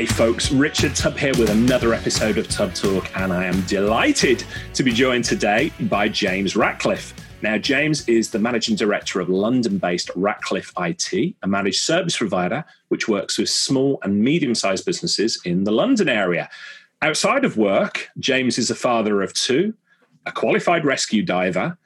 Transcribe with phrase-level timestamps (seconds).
[0.00, 4.42] Hey folks, Richard Tubb here with another episode of Tubb Talk, and I am delighted
[4.72, 7.12] to be joined today by James Ratcliffe.
[7.42, 12.64] Now, James is the managing director of London based Ratcliffe IT, a managed service provider
[12.88, 16.48] which works with small and medium sized businesses in the London area.
[17.02, 19.74] Outside of work, James is a father of two,
[20.24, 21.76] a qualified rescue diver,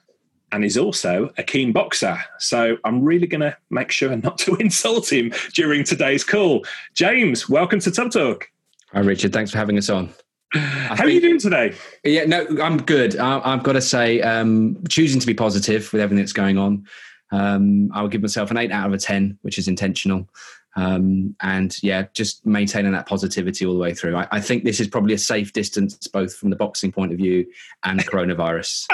[0.55, 2.17] and is also a keen boxer.
[2.39, 6.65] So I'm really going to make sure not to insult him during today's call.
[6.95, 8.49] James, welcome to Tubb Talk.
[8.93, 9.33] Hi, Richard.
[9.33, 10.11] Thanks for having us on.
[10.55, 11.75] I How think, are you doing today?
[12.05, 13.17] Yeah, no, I'm good.
[13.17, 16.87] I, have got to say, um, choosing to be positive with everything that's going on.
[17.33, 20.29] Um, I would give myself an eight out of a 10, which is intentional.
[20.77, 24.17] Um, and yeah, just maintaining that positivity all the way through.
[24.17, 27.19] I, I, think this is probably a safe distance, both from the boxing point of
[27.19, 27.47] view
[27.85, 28.87] and coronavirus.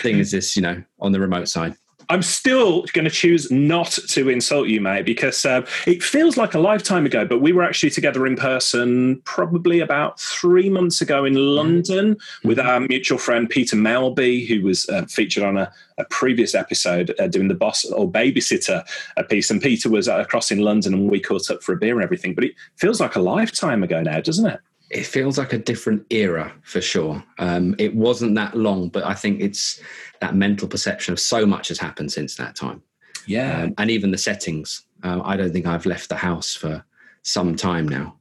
[0.00, 1.76] thing is this, you know, on the remote side.
[2.10, 6.54] I'm still going to choose not to insult you, mate, because uh, it feels like
[6.54, 7.26] a lifetime ago.
[7.26, 12.48] But we were actually together in person probably about three months ago in London mm-hmm.
[12.48, 17.14] with our mutual friend Peter Melby, who was uh, featured on a, a previous episode
[17.18, 18.86] uh, doing the boss or babysitter
[19.28, 19.50] piece.
[19.50, 22.34] And Peter was across in London, and we caught up for a beer and everything.
[22.34, 24.60] But it feels like a lifetime ago now, doesn't it?
[24.90, 27.22] It feels like a different era for sure.
[27.38, 29.80] Um, it wasn't that long, but I think it's
[30.20, 32.82] that mental perception of so much has happened since that time.
[33.26, 33.64] Yeah.
[33.64, 34.84] Um, and even the settings.
[35.02, 36.84] Um, I don't think I've left the house for
[37.22, 38.16] some time now.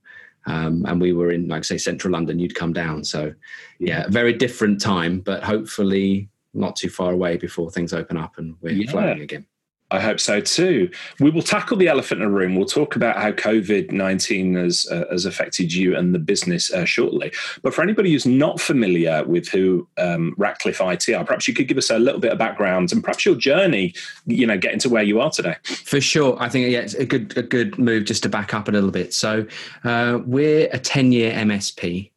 [0.46, 3.04] Um, and we were in, like say, central London, you'd come down.
[3.04, 3.34] So,
[3.80, 8.56] yeah, very different time, but hopefully not too far away before things open up and
[8.62, 8.92] we're yeah.
[8.92, 9.46] flowing again.
[9.90, 10.90] I hope so too.
[11.22, 12.56] We will tackle the elephant in the room.
[12.56, 16.84] We'll talk about how COVID 19 has, uh, has affected you and the business uh,
[16.84, 17.32] shortly.
[17.62, 21.70] But for anybody who's not familiar with who um, Ratcliffe IT are, perhaps you could
[21.70, 23.94] give us a little bit of background and perhaps your journey,
[24.26, 25.56] you know, getting to where you are today.
[25.64, 26.36] For sure.
[26.38, 28.92] I think yeah, it's a good, a good move just to back up a little
[28.92, 29.14] bit.
[29.14, 29.48] So
[29.86, 32.12] uh, we're a 10 year MSP.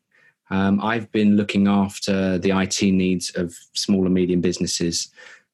[0.50, 5.08] Um, I've been looking after the IT needs of small and medium businesses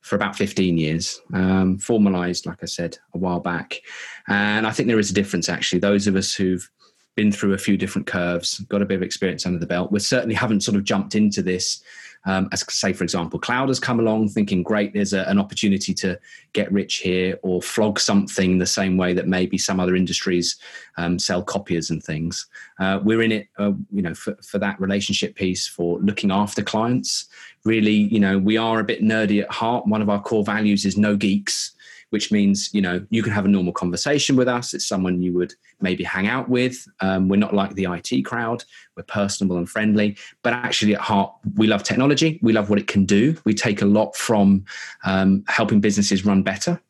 [0.07, 3.81] for about 15 years, um, formalized, like I said, a while back.
[4.29, 5.81] And I think there is a difference, actually.
[5.81, 6.71] Those of us who've
[7.17, 9.99] been through a few different curves, got a bit of experience under the belt, we
[9.99, 11.83] certainly haven't sort of jumped into this
[12.27, 15.95] um, as say for example cloud has come along thinking great there's a, an opportunity
[15.95, 16.19] to
[16.53, 20.57] get rich here or flog something the same way that maybe some other industries
[20.97, 22.47] um, sell copiers and things
[22.81, 26.63] uh, we're in it uh, you know for, for that relationship piece for looking after
[26.63, 27.29] clients
[27.67, 30.85] really you know we are a bit nerdy at heart one of our core values
[30.85, 31.77] is no geeks
[32.11, 34.75] which means you know you can have a normal conversation with us.
[34.75, 36.87] It's someone you would maybe hang out with.
[37.01, 38.65] Um, we're not like the IT crowd.
[38.97, 42.39] We're personable and friendly, but actually at heart we love technology.
[42.43, 43.37] We love what it can do.
[43.45, 44.65] We take a lot from
[45.05, 46.81] um, helping businesses run better,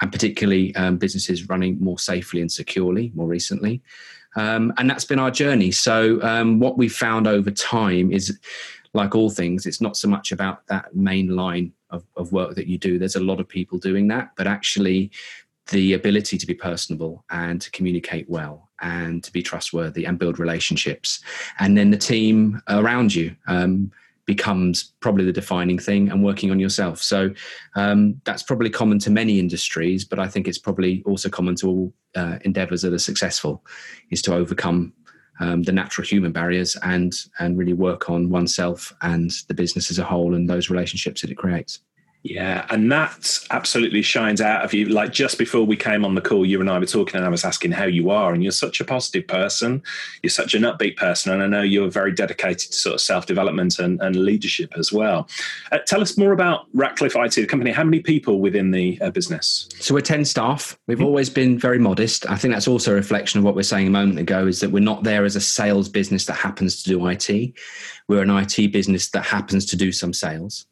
[0.00, 3.12] and particularly um, businesses running more safely and securely.
[3.14, 3.82] More recently.
[4.34, 5.72] Um, and that's been our journey.
[5.72, 8.38] So, um, what we've found over time is,
[8.94, 12.66] like all things, it's not so much about that main line of, of work that
[12.66, 12.98] you do.
[12.98, 15.10] There's a lot of people doing that, but actually,
[15.70, 20.38] the ability to be personable and to communicate well and to be trustworthy and build
[20.38, 21.22] relationships,
[21.60, 23.34] and then the team around you.
[23.46, 23.92] Um,
[24.24, 27.02] becomes probably the defining thing and working on yourself.
[27.02, 27.34] So
[27.74, 31.68] um, that's probably common to many industries, but I think it's probably also common to
[31.68, 33.64] all uh, endeavors that are successful
[34.10, 34.92] is to overcome
[35.40, 39.98] um, the natural human barriers and and really work on oneself and the business as
[39.98, 41.80] a whole and those relationships that it creates.
[42.24, 44.86] Yeah, and that absolutely shines out of you.
[44.86, 47.28] Like just before we came on the call, you and I were talking, and I
[47.28, 49.82] was asking how you are, and you're such a positive person.
[50.22, 53.26] You're such an upbeat person, and I know you're very dedicated to sort of self
[53.26, 55.28] development and, and, leadership as well.
[55.72, 57.72] Uh, tell us more about Ratcliffe IT, the company.
[57.72, 59.68] How many people within the uh, business?
[59.80, 60.78] So we're ten staff.
[60.86, 61.06] We've mm-hmm.
[61.06, 62.24] always been very modest.
[62.30, 64.46] I think that's also a reflection of what we we're saying a moment ago.
[64.46, 67.52] Is that we're not there as a sales business that happens to do IT.
[68.06, 70.66] We're an IT business that happens to do some sales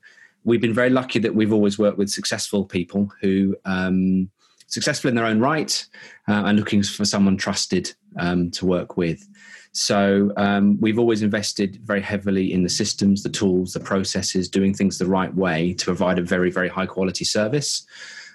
[0.45, 4.31] we've been very lucky that we've always worked with successful people who um,
[4.67, 5.87] successful in their own right
[6.29, 9.29] uh, and looking for someone trusted um, to work with.
[9.73, 14.75] So um, we've always invested very heavily in the systems, the tools, the processes, doing
[14.75, 17.87] things the right way to provide a very, very high quality service.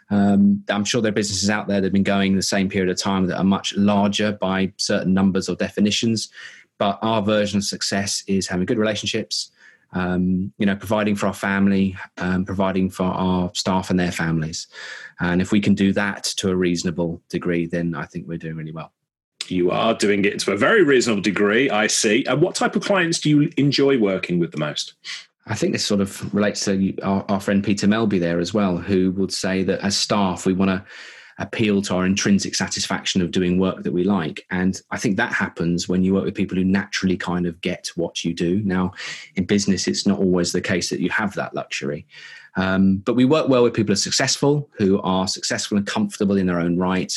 [0.09, 2.89] Um, I'm sure there are businesses out there that have been going the same period
[2.89, 6.29] of time that are much larger by certain numbers or definitions.
[6.77, 9.51] But our version of success is having good relationships,
[9.95, 14.67] um, you know, providing for our family, um, providing for our staff and their families.
[15.19, 18.57] And if we can do that to a reasonable degree, then I think we're doing
[18.57, 18.91] really well.
[19.47, 22.25] You are doing it to a very reasonable degree, I see.
[22.25, 24.95] And what type of clients do you enjoy working with the most?
[25.47, 28.77] I think this sort of relates to our, our friend Peter Melby there as well,
[28.77, 30.83] who would say that as staff, we want to
[31.37, 34.45] appeal to our intrinsic satisfaction of doing work that we like.
[34.51, 37.89] And I think that happens when you work with people who naturally kind of get
[37.95, 38.61] what you do.
[38.63, 38.93] Now,
[39.35, 42.07] in business, it's not always the case that you have that luxury.
[42.57, 46.37] Um, but we work well with people who are successful, who are successful and comfortable
[46.37, 47.13] in their own right,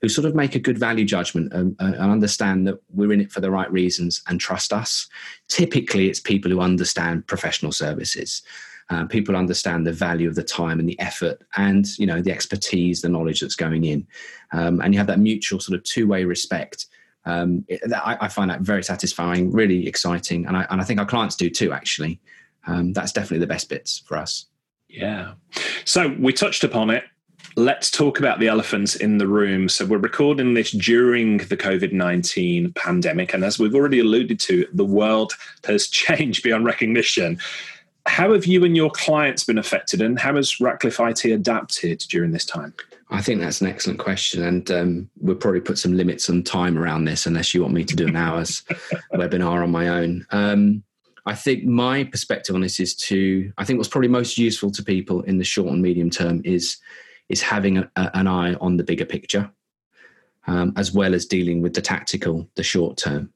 [0.00, 3.30] who sort of make a good value judgment and, and, understand that we're in it
[3.30, 5.06] for the right reasons and trust us.
[5.48, 8.42] Typically, it's people who understand professional services.
[8.90, 12.32] Uh, people understand the value of the time and the effort and you know the
[12.32, 14.06] expertise the knowledge that's going in.
[14.52, 16.86] Um, and you have that mutual sort of two-way respect
[17.28, 20.98] um, it, I, I, find that very satisfying really exciting and I, and I think
[20.98, 22.20] our clients do too actually.
[22.66, 24.46] Um, that's definitely the best bits for us.
[24.88, 25.34] Yeah.
[25.84, 27.04] So we touched upon it.
[27.56, 29.68] Let's talk about the elephants in the room.
[29.68, 33.34] So, we're recording this during the COVID 19 pandemic.
[33.34, 35.32] And as we've already alluded to, the world
[35.64, 37.40] has changed beyond recognition
[38.08, 42.32] how have you and your clients been affected, and how has Ratcliffe IT adapted during
[42.32, 42.74] this time?
[43.10, 46.78] I think that's an excellent question, and um, we'll probably put some limits on time
[46.78, 48.62] around this, unless you want me to do an hour's
[49.12, 50.26] webinar on my own.
[50.30, 50.82] Um,
[51.26, 54.82] I think my perspective on this is to I think what's probably most useful to
[54.82, 56.78] people in the short and medium term is
[57.28, 59.50] is having a, an eye on the bigger picture,
[60.46, 63.32] um, as well as dealing with the tactical, the short term.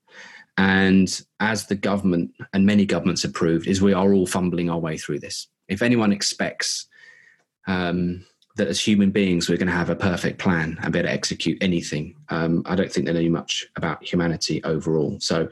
[0.57, 1.09] And
[1.41, 4.99] as the government and many governments have proved, is we are all fumbling our way
[4.99, 5.49] through this.
[5.69, 6.87] If anyone expects
[7.67, 8.25] um,
[8.57, 11.13] that as human beings we're going to have a perfect plan and be able to
[11.13, 15.19] execute anything, um, I don't think they know much about humanity overall.
[15.21, 15.49] So,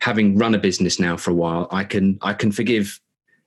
[0.00, 3.00] having run a business now for a while, I can I can forgive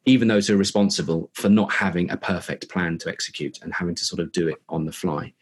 [0.05, 3.93] even those who are responsible for not having a perfect plan to execute and having
[3.93, 5.33] to sort of do it on the fly.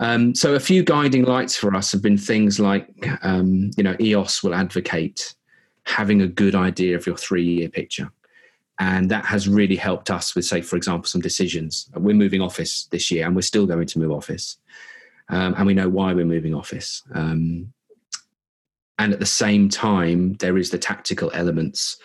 [0.00, 2.88] Um, so a few guiding lights for us have been things like,
[3.22, 5.34] um, you know, EOS will advocate
[5.84, 8.10] having a good idea of your three-year picture.
[8.80, 11.88] And that has really helped us with, say, for example, some decisions.
[11.94, 14.56] We're moving office this year and we're still going to move office.
[15.28, 17.02] Um, and we know why we're moving office.
[17.14, 17.72] Um,
[18.98, 21.98] and at the same time, there is the tactical elements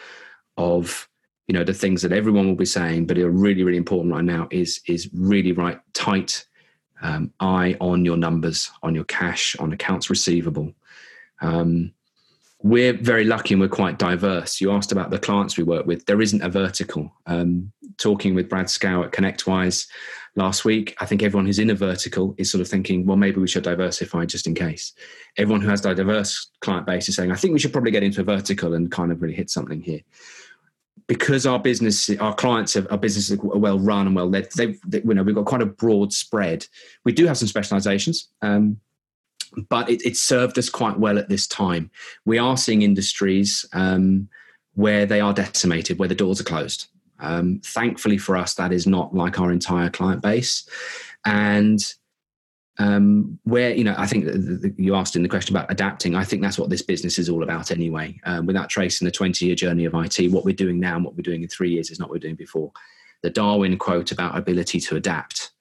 [0.58, 1.08] of
[1.48, 4.24] you know the things that everyone will be saying but are really really important right
[4.24, 6.46] now is is really right tight
[7.02, 10.74] um, eye on your numbers, on your cash, on accounts receivable.
[11.42, 11.94] Um,
[12.62, 14.60] we're very lucky and we're quite diverse.
[14.60, 16.06] You asked about the clients we work with.
[16.06, 17.12] There isn't a vertical.
[17.26, 19.88] Um, talking with Brad Scow at ConnectWise
[20.36, 23.40] last week, I think everyone who's in a vertical is sort of thinking, well, maybe
[23.40, 24.94] we should diversify just in case.
[25.38, 28.04] Everyone who has a diverse client base is saying, I think we should probably get
[28.04, 30.02] into a vertical and kind of really hit something here
[31.10, 34.48] because our business, our clients, have, our businesses are well run and well led.
[34.56, 36.68] They've, they, you know, we've got quite a broad spread.
[37.04, 38.80] We do have some specializations, um,
[39.70, 41.90] but it, it, served us quite well at this time.
[42.26, 44.30] We are seeing industries um,
[44.76, 46.90] where they are decimated, where the doors are closed.
[47.20, 50.70] Um, thankfully for us, that is not like our entire client base,
[51.26, 51.80] and
[52.80, 54.26] um, where you know i think
[54.78, 56.16] you asked in the question about adapting.
[56.16, 58.20] I think that's what this business is all about anyway.
[58.24, 61.16] Um, without tracing the 20 year journey of it what we're doing now and what
[61.16, 62.72] we're doing in three years is not what we're doing before.
[63.22, 65.52] The darwin quote about ability to adapt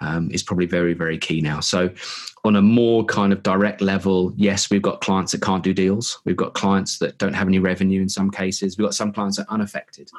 [0.00, 1.60] um, is probably very very key now.
[1.60, 1.90] So
[2.44, 6.20] on a more kind of direct level yes we've got clients that can't do deals.
[6.24, 8.76] We've got clients that don't have any revenue in some cases.
[8.76, 10.10] We've got some clients that are unaffected.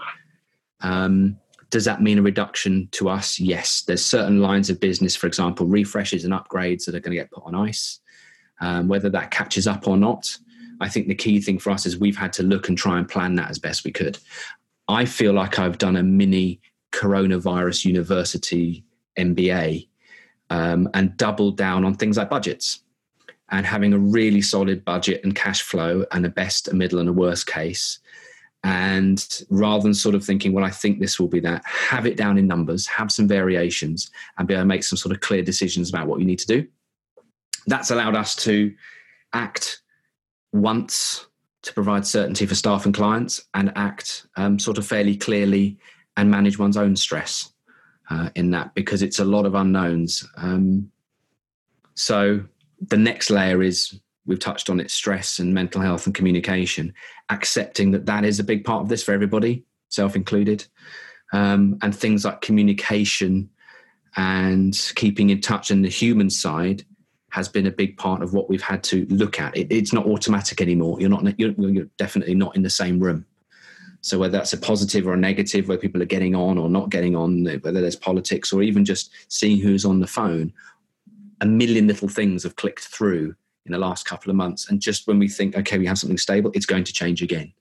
[0.82, 1.38] Um,
[1.70, 3.40] does that mean a reduction to us?
[3.40, 3.82] Yes.
[3.82, 7.32] There's certain lines of business, for example, refreshes and upgrades that are going to get
[7.32, 8.00] put on ice.
[8.62, 10.38] Um, whether that catches up or not,
[10.80, 13.08] I think the key thing for us is we've had to look and try and
[13.08, 14.18] plan that as best we could.
[14.88, 18.86] I feel like I've done a mini coronavirus university
[19.18, 19.88] MBA
[20.50, 22.80] um, and doubled down on things like budgets
[23.52, 27.10] and having a really solid budget and cash flow and a best, a middle, and
[27.10, 28.00] a worst case
[28.66, 32.18] and rather than sort of thinking well i think this will be that have it
[32.18, 35.42] down in numbers have some variations and be able to make some sort of clear
[35.42, 36.68] decisions about what you need to do.
[37.68, 38.74] That's allowed us to
[39.34, 39.82] act
[40.54, 41.28] once
[41.64, 45.78] to provide certainty for staff and clients and act um, sort of fairly clearly
[46.18, 47.52] and manage one's own stress
[48.10, 50.28] uh, in that because it's a lot of unknowns.
[50.38, 50.92] Um,
[51.96, 52.44] so
[52.88, 56.94] the next layer is we've touched on it stress and mental health and communication
[57.30, 60.66] accepting that that is a big part of this for everybody self included.
[61.34, 63.50] Um, and things like communication
[64.16, 66.86] and keeping in touch and the human side
[67.30, 69.58] has been a big part of what we've had to look at.
[69.58, 71.02] It, it's not automatic anymore.
[71.02, 73.26] You're not you're, you're definitely not in the same room.
[74.02, 76.90] So whether that's a positive or a negative where people are getting on or not
[76.90, 80.54] getting on whether there's politics or even just seeing who's on the phone
[81.42, 84.70] a million little things have clicked through in the last couple of months.
[84.70, 87.54] And just when we think, okay, we have something stable, it's going to change again.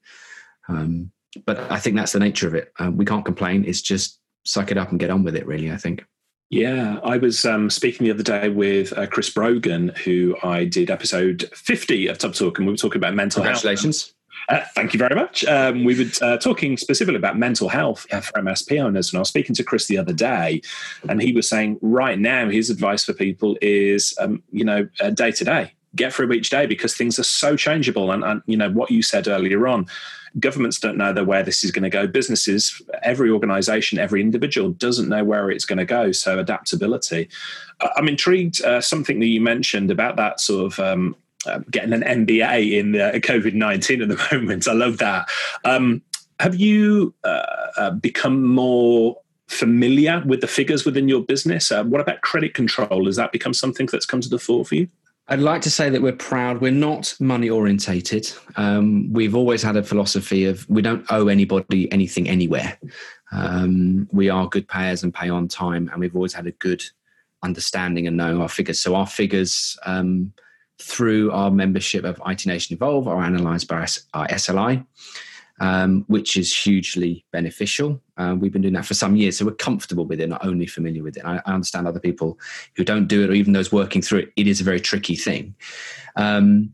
[0.69, 1.11] Um,
[1.47, 2.73] but I think that's the nature of it.
[2.79, 3.65] Uh, we can't complain.
[3.65, 6.05] It's just suck it up and get on with it, really, I think.
[6.51, 10.91] Yeah, I was um, speaking the other day with uh, Chris Brogan, who I did
[10.91, 14.03] episode 50 of Tubb Talk, and we were talking about mental Congratulations.
[14.03, 14.15] health.
[14.49, 15.45] Uh, thank you very much.
[15.47, 19.29] Um, we were uh, talking specifically about mental health for MSP owners, and I was
[19.29, 20.61] speaking to Chris the other day,
[21.09, 25.31] and he was saying right now his advice for people is, um, you know, day
[25.31, 28.71] to day, get through each day because things are so changeable, and, and you know
[28.71, 29.87] what you said earlier on
[30.41, 32.07] governments don't know where this is going to go.
[32.07, 36.13] Businesses, every organization, every individual doesn't know where it's going to go.
[36.13, 37.29] So adaptability.
[37.97, 38.63] I'm intrigued.
[38.63, 40.81] Uh, something that you mentioned about that sort of.
[40.81, 44.67] Um, uh, getting an MBA in uh, COVID 19 at the moment.
[44.67, 45.29] I love that.
[45.63, 46.01] Um,
[46.41, 51.71] have you uh, uh, become more familiar with the figures within your business?
[51.71, 53.05] Uh, what about credit control?
[53.05, 54.89] Has that become something that's come to the fore for you?
[55.29, 56.61] I'd like to say that we're proud.
[56.61, 58.31] We're not money orientated.
[58.57, 62.79] Um, we've always had a philosophy of we don't owe anybody anything anywhere.
[63.33, 66.83] Um, we are good payers and pay on time, and we've always had a good
[67.43, 68.81] understanding and knowing our figures.
[68.81, 70.33] So our figures um,
[70.79, 74.85] through our membership of IT Nation Evolve are analysed by our SLI
[75.61, 78.01] um, which is hugely beneficial.
[78.17, 80.67] Uh, we've been doing that for some years, so we're comfortable with it, not only
[80.67, 81.25] familiar with it.
[81.25, 82.39] I, I, understand other people
[82.77, 84.33] who don't do it, or even those working through it.
[84.37, 85.55] It is a very tricky thing.
[86.17, 86.73] Um,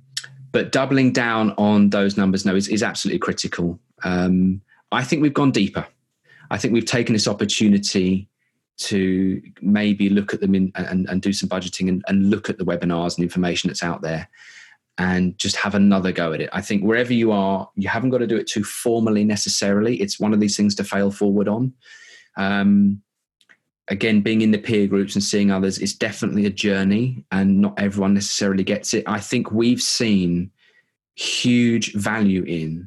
[0.52, 3.78] but doubling down on those numbers now is, is absolutely critical.
[4.02, 5.86] Um, I think we've gone deeper.
[6.50, 8.28] I think we've taken this opportunity
[8.78, 12.56] to maybe look at them in, and, and do some budgeting and, and look at
[12.56, 14.28] the webinars and information that's out there
[15.00, 16.50] and just have another go at it.
[16.52, 19.96] I think wherever you are, you haven't got to do it too formally necessarily.
[19.96, 21.72] It's one of these things to fail forward on.
[22.36, 23.00] Um,
[23.88, 27.80] again, being in the peer groups and seeing others is definitely a journey, and not
[27.80, 29.04] everyone necessarily gets it.
[29.06, 30.50] I think we've seen
[31.14, 32.86] huge value in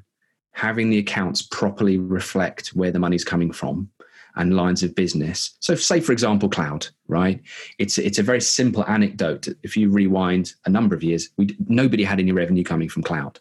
[0.52, 3.90] having the accounts properly reflect where the money's coming from
[4.36, 5.56] and lines of business.
[5.60, 7.42] So, say for example, cloud, right?
[7.80, 9.48] It's it's a very simple anecdote.
[9.64, 13.40] If you rewind a number of years, we nobody had any revenue coming from cloud.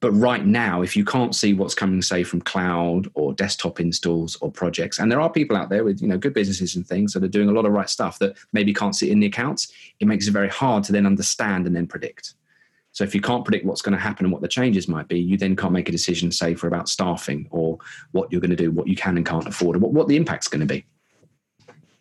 [0.00, 4.36] But right now, if you can't see what's coming, say from cloud or desktop installs
[4.36, 7.12] or projects, and there are people out there with you know good businesses and things
[7.12, 9.72] that are doing a lot of right stuff that maybe can't see in the accounts,
[9.98, 12.34] it makes it very hard to then understand and then predict.
[12.96, 15.20] So if you can't predict what's going to happen and what the changes might be,
[15.20, 17.76] you then can't make a decision, say, for about staffing or
[18.12, 20.16] what you're going to do, what you can and can't afford, and what, what the
[20.16, 20.86] impact's going to be.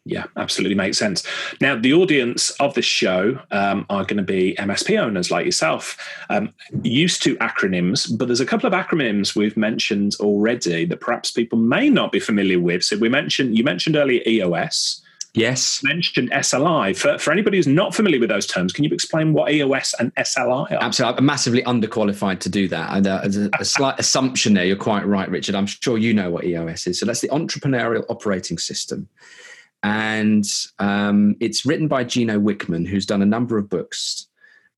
[0.06, 1.28] Yeah, absolutely makes sense.
[1.60, 5.98] Now, the audience of this show um, are going to be MSP owners like yourself,
[6.30, 11.30] um, used to acronyms, but there's a couple of acronyms we've mentioned already that perhaps
[11.30, 12.86] people may not be familiar with.
[12.86, 15.02] So we mentioned you mentioned earlier EOS.
[15.36, 15.84] Yes.
[15.84, 16.96] mentioned SLI.
[16.98, 20.14] For, for anybody who's not familiar with those terms, can you explain what EOS and
[20.16, 20.84] SLI are?
[20.84, 21.18] Absolutely.
[21.20, 22.96] I'm massively underqualified to do that.
[22.96, 25.56] And uh, a, a slight assumption there, you're quite right, Richard.
[25.56, 27.00] I'm sure you know what EOS is.
[27.00, 29.10] So that's the Entrepreneurial Operating System.
[29.84, 30.46] And
[30.80, 34.28] um, it's written by Gino Wickman, who's done a number of books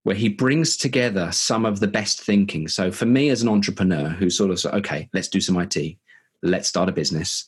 [0.03, 2.67] where he brings together some of the best thinking.
[2.67, 5.97] So for me as an entrepreneur who sort of said, okay, let's do some IT,
[6.41, 7.47] let's start a business,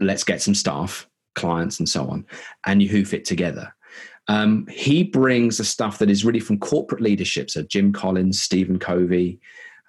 [0.00, 2.26] let's get some staff, clients and so on,
[2.66, 3.74] and you hoof it together.
[4.28, 7.50] Um, he brings the stuff that is really from corporate leadership.
[7.50, 9.40] So Jim Collins, Stephen Covey,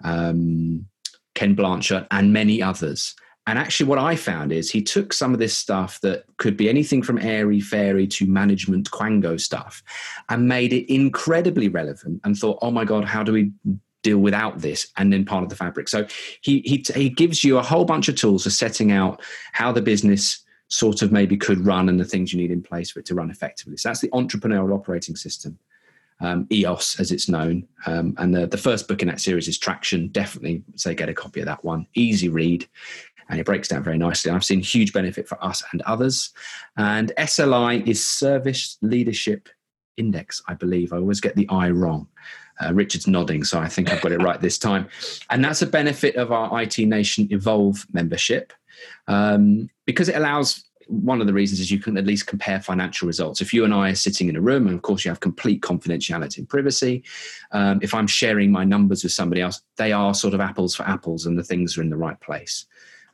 [0.02, 0.86] um,
[1.34, 3.14] Ken Blanchard, and many others.
[3.46, 6.68] And actually, what I found is he took some of this stuff that could be
[6.68, 9.82] anything from airy fairy to management quango stuff
[10.28, 13.50] and made it incredibly relevant and thought, oh my God, how do we
[14.02, 16.06] deal without this and then part of the fabric so
[16.40, 19.20] he he he gives you a whole bunch of tools for setting out
[19.52, 22.90] how the business sort of maybe could run and the things you need in place
[22.90, 23.76] for it to run effectively.
[23.76, 25.58] So that's the entrepreneurial operating system,
[26.20, 27.66] um, EOS as it's known.
[27.86, 30.08] Um, and the, the first book in that series is Traction.
[30.08, 31.86] Definitely say get a copy of that one.
[31.94, 32.66] Easy read.
[33.28, 34.30] And it breaks down very nicely.
[34.30, 36.30] I've seen huge benefit for us and others.
[36.76, 39.48] And SLI is Service Leadership
[39.96, 40.92] Index, I believe.
[40.92, 42.08] I always get the I wrong.
[42.62, 44.88] Uh, Richard's nodding, so I think I've got it right this time.
[45.30, 48.52] And that's a benefit of our IT Nation Evolve membership
[49.08, 53.06] um, because it allows one of the reasons is you can at least compare financial
[53.06, 53.40] results.
[53.40, 55.62] If you and I are sitting in a room, and of course you have complete
[55.62, 57.04] confidentiality and privacy,
[57.52, 60.82] um, if I'm sharing my numbers with somebody else, they are sort of apples for
[60.82, 62.66] apples and the things are in the right place.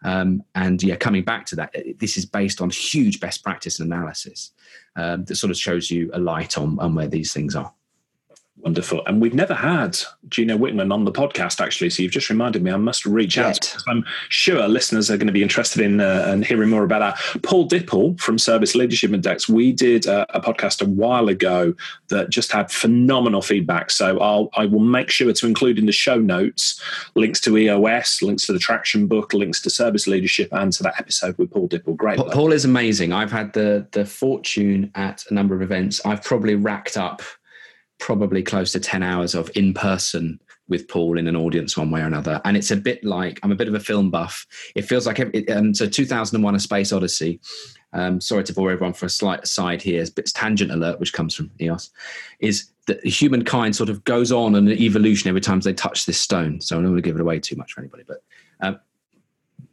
[0.05, 4.53] Um, and yeah, coming back to that, this is based on huge best practice analysis
[4.95, 7.73] um, that sort of shows you a light on, on where these things are.
[8.59, 9.03] Wonderful.
[9.07, 9.99] And we've never had
[10.29, 11.91] Gino Wickman on the podcast, actually.
[11.91, 13.47] So you've just reminded me I must reach Yet.
[13.47, 13.77] out.
[13.87, 17.43] I'm sure listeners are going to be interested in uh, hearing more about that.
[17.43, 21.75] Paul Dippell from Service Leadership Index, we did a, a, podcast a while ago
[22.09, 23.91] that just had phenomenal feedback.
[23.91, 26.81] So I'll, I will make sure to include in the show notes
[27.15, 30.99] links to EOS, links to the Traction book, links to Service Leadership, and to that
[30.99, 31.95] episode with Paul Dippell.
[31.97, 32.19] Great.
[32.19, 33.13] Paul is amazing.
[33.13, 36.01] I've had the, the fortune at a number of events.
[36.07, 37.21] I've probably racked up–
[37.99, 42.01] probably close to 10 hours of in person with Paul in an audience one way
[42.01, 42.41] or another.
[42.45, 44.47] And it's a bit like I'm a bit of a film buff.
[44.75, 47.41] It feels like it, um, so 2001 A Space Odyssey.
[47.93, 51.13] Um, sorry to bore everyone for a slight aside here, but it's tangent alert, which
[51.13, 51.91] comes from EOS,
[52.41, 56.61] is that humankind sort of goes on an evolution every time they touch this stone.
[56.61, 58.19] So I don't want to give it away too much for anybody, but
[58.61, 58.79] um,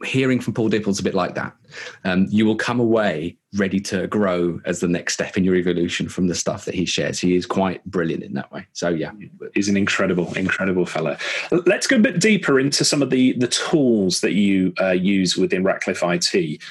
[0.03, 1.55] hearing from Paul Dippell's a bit like that.
[2.03, 6.09] Um, you will come away ready to grow as the next step in your evolution
[6.09, 7.19] from the stuff that he shares.
[7.19, 8.67] He is quite brilliant in that way.
[8.73, 9.11] So yeah,
[9.53, 11.17] he's an incredible, incredible fellow.
[11.51, 15.37] Let's go a bit deeper into some of the the tools that you uh, use
[15.37, 16.61] within Ratcliffe IT.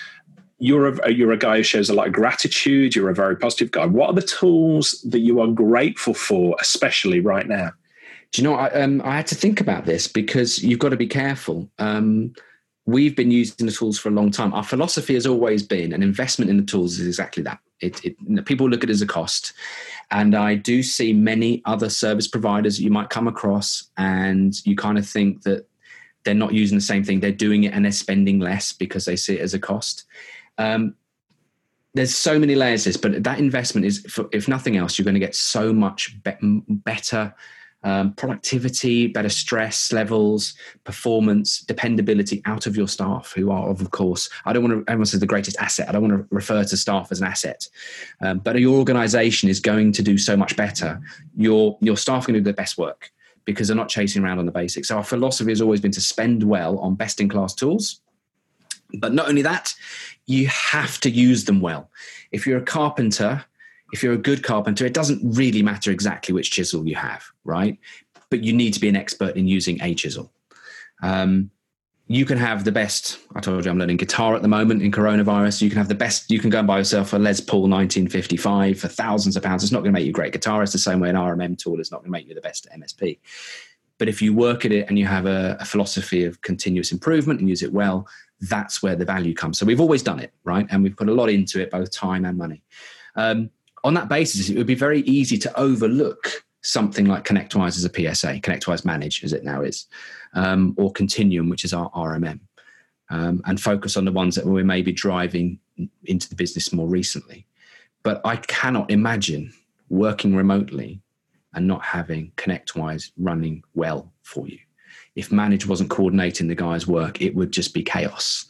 [0.59, 2.95] You're a, you're a guy who shows a lot of gratitude.
[2.95, 3.85] You're a very positive guy.
[3.87, 7.73] What are the tools that you are grateful for, especially right now?
[8.31, 8.55] Do you know?
[8.55, 11.69] I, um, I had to think about this because you've got to be careful.
[11.79, 12.33] Um,
[12.85, 14.53] we've been using the tools for a long time.
[14.53, 17.61] Our philosophy has always been an investment in the tools is exactly that.
[17.81, 19.53] It, it, people look at it as a cost.
[20.11, 24.99] And I do see many other service providers you might come across, and you kind
[24.99, 25.67] of think that
[26.25, 27.21] they're not using the same thing.
[27.21, 30.05] They're doing it and they're spending less because they see it as a cost.
[30.59, 30.95] Um,
[31.95, 35.15] there's so many layers to this, but that investment is, if nothing else, you're going
[35.15, 37.35] to get so much be- better
[37.85, 44.29] um, productivity, better stress levels, performance, dependability out of your staff, who are, of course,
[44.45, 45.89] I don't want to, everyone says the greatest asset.
[45.89, 47.69] I don't want to refer to staff as an asset,
[48.21, 51.01] um, but your organization is going to do so much better.
[51.37, 53.11] Your, your staff can do their best work
[53.45, 54.89] because they're not chasing around on the basics.
[54.89, 58.01] So our philosophy has always been to spend well on best in class tools.
[58.95, 59.75] But not only that,
[60.27, 61.91] you have to use them well.
[62.31, 63.45] If you're a carpenter,
[63.93, 67.79] if you're a good carpenter, it doesn't really matter exactly which chisel you have, right?
[68.31, 70.33] But you need to be an expert in using a chisel.
[71.03, 71.51] Um,
[72.09, 73.19] you can have the best.
[73.35, 75.63] I told you I'm learning guitar at the moment in coronavirus.
[75.63, 76.31] You can have the best.
[76.31, 79.63] You can go and buy yourself a Les Paul 1955 for thousands of pounds.
[79.63, 81.81] It's not going to make you a great guitarist the same way an RMM tool
[81.81, 83.19] is not going to make you the best at MSP.
[83.99, 87.41] But if you work at it and you have a, a philosophy of continuous improvement
[87.41, 88.09] and use it well,
[88.41, 89.59] that's where the value comes.
[89.59, 90.67] So we've always done it, right?
[90.71, 92.63] And we've put a lot into it, both time and money.
[93.15, 93.51] Um,
[93.85, 97.89] on that basis, it would be very easy to overlook something like ConnectWise as a
[97.89, 99.87] PSA, ConnectWise Manage as it now is,
[100.35, 102.41] um, or Continuum, which is our RMM,
[103.11, 105.59] um, and focus on the ones that we may be driving
[106.05, 107.47] into the business more recently.
[108.05, 109.53] But I cannot imagine
[109.89, 111.01] working remotely
[111.55, 114.59] and not having ConnectWise running well for you.
[115.15, 118.47] If Manage wasn't coordinating the guy's work, it would just be chaos.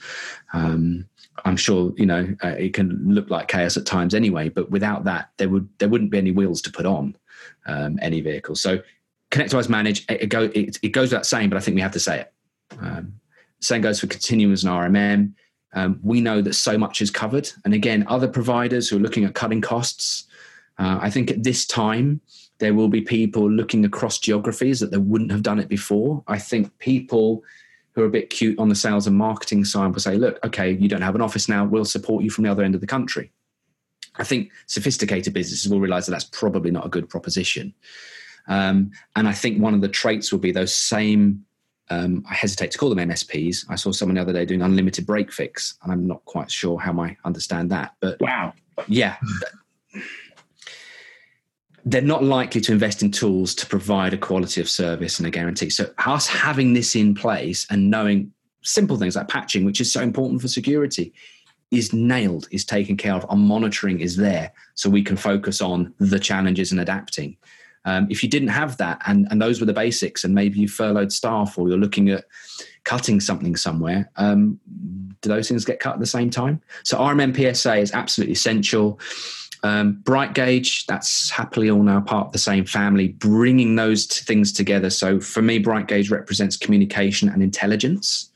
[0.53, 1.09] Um,
[1.45, 4.49] I'm sure you know uh, it can look like chaos at times anyway.
[4.49, 7.17] But without that, there would there wouldn't be any wheels to put on
[7.67, 8.55] um, any vehicle.
[8.55, 8.83] So
[9.33, 11.93] ConnectWise Manage it, it, go, it, it, goes without saying, but I think we have
[11.93, 12.33] to say it.
[12.81, 13.15] Um,
[13.61, 15.33] same goes for Continuums and RMM.
[15.75, 19.25] Um, we know that so much is covered, and again, other providers who are looking
[19.25, 20.25] at cutting costs.
[20.79, 22.21] Uh, I think at this time
[22.59, 26.23] there will be people looking across geographies that they wouldn't have done it before.
[26.29, 27.43] I think people
[27.95, 30.73] who are a bit cute on the sales and marketing side will say, look, okay,
[30.73, 32.87] you don't have an office now, we'll support you from the other end of the
[32.87, 33.31] country.
[34.17, 37.75] I think sophisticated businesses will realize that that's probably not a good proposition.
[38.49, 41.45] Um, and I think one of the traits will be those same,
[41.91, 43.67] um, I hesitate to call them MSPs.
[43.69, 46.79] I saw someone the other day doing unlimited break fix, and I'm not quite sure
[46.79, 47.95] how I understand that.
[48.01, 48.53] But wow.
[48.89, 49.17] Yeah
[51.85, 55.31] they're not likely to invest in tools to provide a quality of service and a
[55.31, 55.71] guarantee.
[55.71, 60.01] So, us having this in place and knowing simple things like patching, which is so
[60.01, 61.13] important for security,
[61.71, 63.27] is nailed, is taken care of.
[63.29, 67.37] Our monitoring is there, so we can focus on the challenges and adapting.
[67.85, 70.69] Um, if you didn't have that, and, and those were the basics, and maybe you
[70.69, 72.25] furloughed staff or you're looking at
[72.85, 74.61] cutting something somewhere, um,
[75.21, 76.61] do those things get cut at the same time?
[76.85, 79.01] So, RMM PSA is absolutely essential.
[79.65, 84.91] Um, BrightGauge, that's happily all now part of the same family, bringing those things together.
[84.91, 88.31] So for me, BrightGauge represents communication and intelligence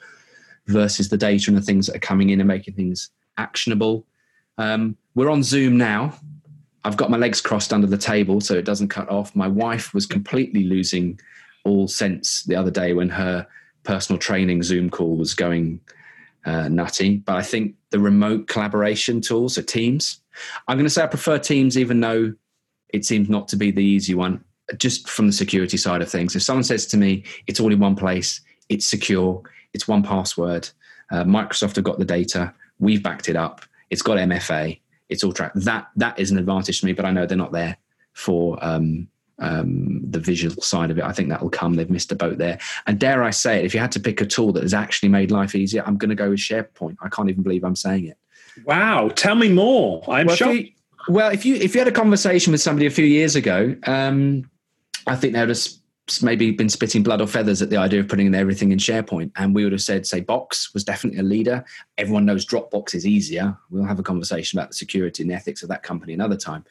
[0.68, 4.06] versus the data and the things that are coming in and making things actionable.
[4.58, 6.14] Um, we're on Zoom now.
[6.84, 9.34] I've got my legs crossed under the table so it doesn't cut off.
[9.34, 11.18] My wife was completely losing
[11.64, 13.46] all sense the other day when her
[13.82, 15.80] personal training Zoom call was going
[16.44, 17.16] uh, nutty.
[17.16, 20.20] But I think the remote collaboration tools, so Teams,
[20.68, 22.35] I'm going to say I prefer Teams, even though
[22.90, 24.42] it seems not to be the easy one.
[24.79, 26.35] just from the security side of things.
[26.35, 29.40] If someone says to me, it's all in one place, it's secure,
[29.72, 30.68] it's one password,
[31.12, 35.33] uh, Microsoft have got the data, we've backed it up, it's got MFA, it's all
[35.33, 35.57] tracked.
[35.64, 37.77] That that is an advantage to me, but I know they're not there
[38.12, 41.05] for um, um, the visual side of it.
[41.05, 41.75] I think that will come.
[41.75, 42.59] They've missed a boat there.
[42.87, 45.11] And dare I say it, if you had to pick a tool that has actually
[45.11, 46.96] made life easier, I'm going to go with SharePoint.
[47.03, 48.18] I can't even believe I'm saying it.
[48.64, 50.03] Wow, tell me more.
[50.09, 50.55] I'm well, shocked.
[50.55, 50.73] If you,
[51.09, 54.51] well, if you if you had a conversation with somebody a few years ago, um,
[55.07, 55.59] I think they would have
[56.23, 59.33] maybe been spitting blood or feathers at the idea of putting everything in SharePoint.
[59.37, 61.64] And we would have said, say, Box was definitely a leader.
[61.99, 63.57] Everyone knows Dropbox is easier.
[63.71, 66.64] We'll have a conversation about the security and the ethics of that company another time.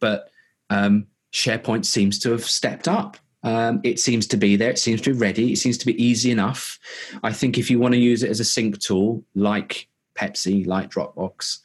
[0.00, 0.30] But
[0.70, 3.16] um, SharePoint seems to have stepped up.
[3.42, 4.70] Um, it seems to be there.
[4.70, 5.52] It seems to be ready.
[5.52, 6.78] It seems to be easy enough.
[7.22, 9.88] I think if you want to use it as a sync tool, like
[10.20, 11.58] Pepsi, like Dropbox,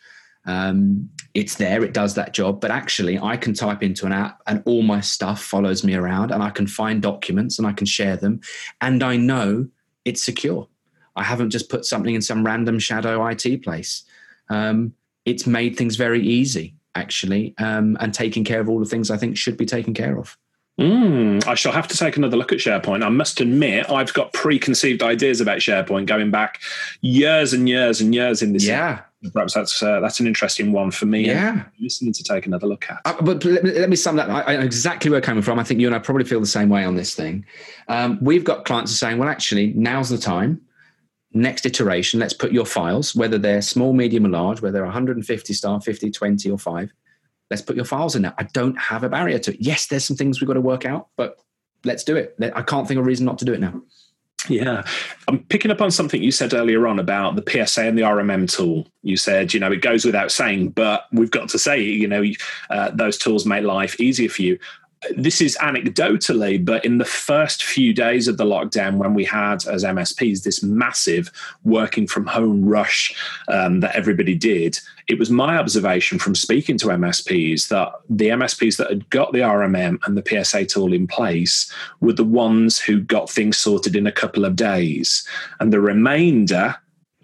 [0.45, 1.83] um, it's there.
[1.83, 2.61] It does that job.
[2.61, 6.31] But actually, I can type into an app, and all my stuff follows me around,
[6.31, 8.41] and I can find documents and I can share them,
[8.81, 9.67] and I know
[10.05, 10.67] it's secure.
[11.15, 14.03] I haven't just put something in some random shadow IT place.
[14.49, 14.93] Um,
[15.25, 19.17] it's made things very easy actually, um, and taking care of all the things I
[19.17, 20.37] think should be taken care of.
[20.79, 23.03] Mm, I shall have to take another look at SharePoint.
[23.03, 26.61] I must admit, I've got preconceived ideas about SharePoint going back
[27.01, 28.65] years and years and years in this.
[28.65, 29.01] Yeah.
[29.33, 31.25] Perhaps that's uh, that's an interesting one for me.
[31.25, 32.99] Yeah, listening to take another look at.
[33.05, 34.29] Uh, but let me, let me, sum that.
[34.29, 35.57] I, I know exactly where I'm coming from.
[35.57, 37.43] I think you and I probably feel the same way on this thing.
[37.87, 40.61] Um, we've got clients are saying, well, actually, now's the time
[41.35, 45.53] next iteration, let's put your files, whether they're small, medium, or large, whether they're 150
[45.53, 46.93] star, 50, 20, or 5,
[47.49, 48.33] let's put your files in there.
[48.37, 49.57] I don't have a barrier to it.
[49.59, 51.37] Yes, there's some things we've got to work out, but
[51.83, 52.35] let's do it.
[52.41, 53.81] I can't think of a reason not to do it now.
[54.49, 54.83] Yeah.
[55.27, 58.51] I'm picking up on something you said earlier on about the PSA and the RMM
[58.51, 58.87] tool.
[59.01, 62.23] You said, you know, it goes without saying, but we've got to say, you know,
[62.69, 64.59] uh, those tools make life easier for you
[65.15, 69.65] this is anecdotally, but in the first few days of the lockdown, when we had
[69.67, 71.31] as MSPs this massive
[71.63, 73.15] working from home rush
[73.47, 78.77] um, that everybody did, it was my observation from speaking to MSPs that the MSPs
[78.77, 82.99] that had got the RMM and the PSA tool in place were the ones who
[82.99, 85.27] got things sorted in a couple of days.
[85.59, 86.75] And the remainder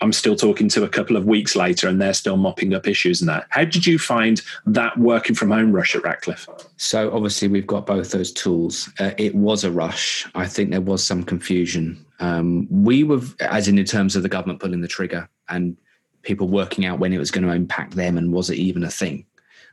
[0.02, 3.22] I'm still talking to a couple of weeks later and they're still mopping up issues
[3.22, 3.46] and that.
[3.50, 6.48] How did you find that working from home rush at Ratcliffe?
[6.78, 8.90] So, obviously, we've got both those tools.
[9.00, 10.28] Uh, it was a rush.
[10.34, 12.04] I think there was some confusion.
[12.20, 15.78] Um, we were, as in, in terms of the government pulling the trigger and
[16.24, 18.92] people working out when it was going to impact them and was it even a
[18.92, 19.26] thing.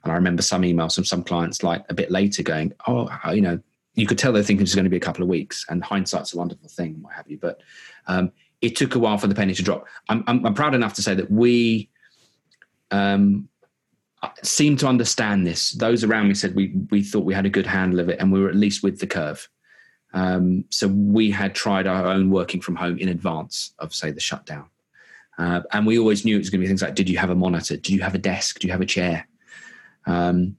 [0.02, 3.40] And I remember some emails from some clients like a bit later going, oh, you
[3.40, 3.60] know,
[3.94, 6.32] you could tell they're thinking it's going to be a couple of weeks and hindsight's
[6.32, 7.36] a wonderful thing, what have you.
[7.36, 7.60] But
[8.06, 9.86] um, it took a while for the penny to drop.
[10.08, 11.88] I'm, I'm, I'm proud enough to say that we
[12.90, 13.48] um,
[14.42, 15.72] seem to understand this.
[15.72, 18.32] Those around me said we we thought we had a good handle of it, and
[18.32, 19.48] we were at least with the curve.
[20.14, 24.20] Um, so we had tried our own working from home in advance of, say, the
[24.20, 24.66] shutdown,
[25.38, 27.30] uh, and we always knew it was going to be things like: Did you have
[27.30, 27.76] a monitor?
[27.76, 28.58] Do you have a desk?
[28.58, 29.28] Do you have a chair?
[30.06, 30.56] Um,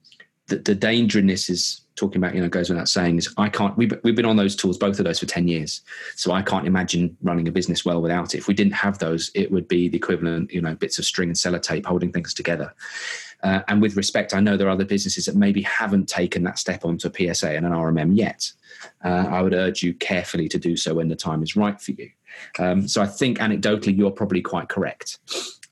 [0.48, 3.50] the, the danger in this is talking about, you know, goes without saying is I
[3.50, 5.82] can't, we've, we've been on those tools, both of those for 10 years.
[6.16, 8.38] So I can't imagine running a business well without it.
[8.38, 11.30] If we didn't have those, it would be the equivalent, you know, bits of string
[11.30, 12.74] and sellotape holding things together.
[13.44, 16.60] Uh, and with respect, I know there are other businesses that maybe haven't taken that
[16.60, 18.52] step onto a PSA and an RMM yet.
[19.04, 21.92] Uh, I would urge you carefully to do so when the time is right for
[21.92, 22.10] you.
[22.58, 25.20] Um, so I think anecdotally, you're probably quite correct.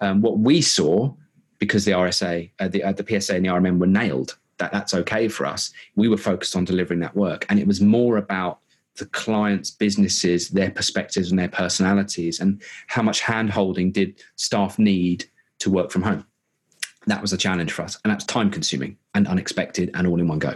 [0.02, 1.13] Um, what we saw,
[1.60, 4.93] because the RSA, uh, the, uh, the PSA and the RMM were nailed that that's
[4.93, 5.72] okay for us.
[5.96, 7.46] We were focused on delivering that work.
[7.50, 8.60] And it was more about
[8.98, 14.80] the clients' businesses, their perspectives and their personalities, and how much hand holding did staff
[14.80, 15.26] need
[15.60, 16.26] to work from home.
[17.06, 17.98] That was a challenge for us.
[18.04, 20.56] And that's time consuming and unexpected and all in one go.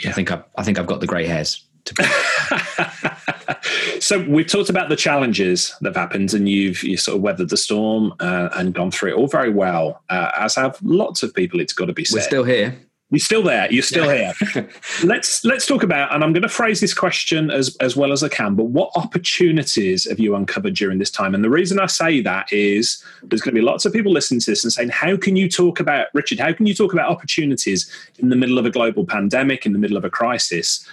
[0.00, 0.10] Yeah.
[0.10, 1.94] I think I've, I think I've got the grey hairs to
[4.00, 7.50] so we've talked about the challenges that have happened, and you've you sort of weathered
[7.50, 10.02] the storm uh, and gone through it all very well.
[10.08, 11.60] Uh, as have lots of people.
[11.60, 12.16] It's got to be said.
[12.16, 12.76] We're still here.
[13.10, 13.70] You're still there.
[13.70, 14.32] You're still yeah.
[14.52, 14.68] here.
[15.04, 18.24] let's let's talk about, and I'm going to phrase this question as as well as
[18.24, 18.54] I can.
[18.54, 21.34] But what opportunities have you uncovered during this time?
[21.34, 24.40] And the reason I say that is there's going to be lots of people listening
[24.40, 26.40] to this and saying, "How can you talk about Richard?
[26.40, 29.78] How can you talk about opportunities in the middle of a global pandemic, in the
[29.78, 30.84] middle of a crisis?"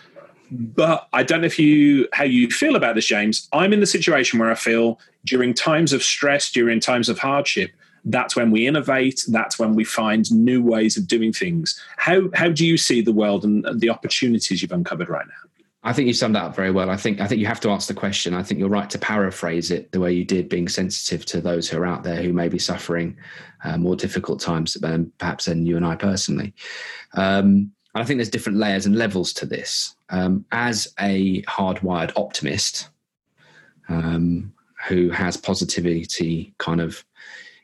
[0.52, 3.48] But I don't know if you how you feel about this, James.
[3.54, 7.72] I'm in the situation where I feel during times of stress, during times of hardship,
[8.06, 9.24] that's when we innovate.
[9.28, 11.80] That's when we find new ways of doing things.
[11.98, 15.50] How how do you see the world and the opportunities you've uncovered right now?
[15.84, 16.90] I think you summed that up very well.
[16.90, 18.34] I think I think you have to ask the question.
[18.34, 21.70] I think you're right to paraphrase it the way you did, being sensitive to those
[21.70, 23.18] who are out there who may be suffering
[23.64, 26.54] uh, more difficult times than perhaps than you and I personally.
[27.14, 29.96] Um, I think there's different layers and levels to this.
[30.12, 32.90] Um, as a hardwired optimist
[33.88, 34.54] um,
[34.88, 37.04] who has positivity kind of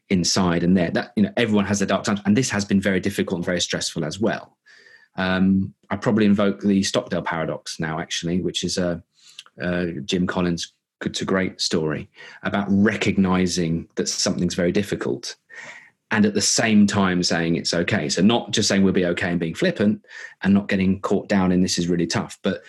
[0.10, 2.82] inside and there, that you know everyone has their dark times, and this has been
[2.82, 4.58] very difficult and very stressful as well.
[5.18, 9.04] Um, I probably invoke the Stockdale paradox now, actually, which is a,
[9.60, 12.10] a Jim Collins good to great story
[12.44, 15.36] about recognizing that something's very difficult
[16.12, 18.08] and at the same time saying it's okay.
[18.10, 20.06] So not just saying we'll be okay and being flippant
[20.41, 22.63] and not getting caught down in this is really tough, but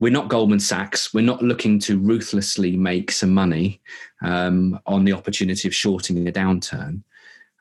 [0.00, 1.14] we're not Goldman Sachs.
[1.14, 3.80] We're not looking to ruthlessly make some money
[4.22, 7.02] um, on the opportunity of shorting a downturn.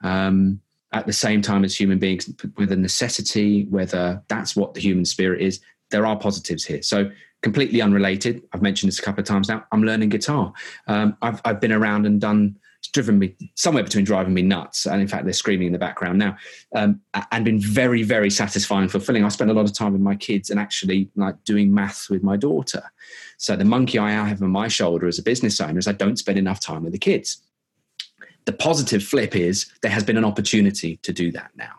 [0.04, 0.62] Um,
[0.94, 5.06] at the same time as human beings, with a necessity, whether that's what the human
[5.06, 6.82] spirit is, there are positives here.
[6.82, 7.12] So
[7.42, 8.44] completely unrelated.
[8.54, 9.66] I've mentioned this a couple of times now.
[9.72, 10.54] I'm learning guitar.
[10.88, 12.58] Um, I've, I've been around and done
[12.92, 16.20] driven me somewhere between driving me nuts and in fact they're screaming in the background
[16.20, 16.36] now
[16.76, 17.00] um,
[17.32, 19.24] and been very very satisfying and fulfilling.
[19.24, 22.24] I spend a lot of time with my kids and actually like doing maths with
[22.24, 22.84] my daughter.
[23.38, 26.18] So the monkey i have on my shoulder as a business owner is i don't
[26.18, 27.42] spend enough time with the kids.
[28.46, 31.74] The positive flip is there has been an opportunity to do that now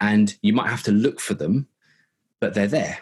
[0.00, 1.66] and you might have to look for them
[2.40, 2.98] but they're there.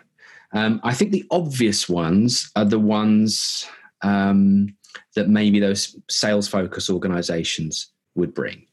[0.53, 3.69] Um, i think the obvious ones are the ones
[4.03, 4.77] um,
[5.15, 8.67] that maybe those sales focus organizations would bring,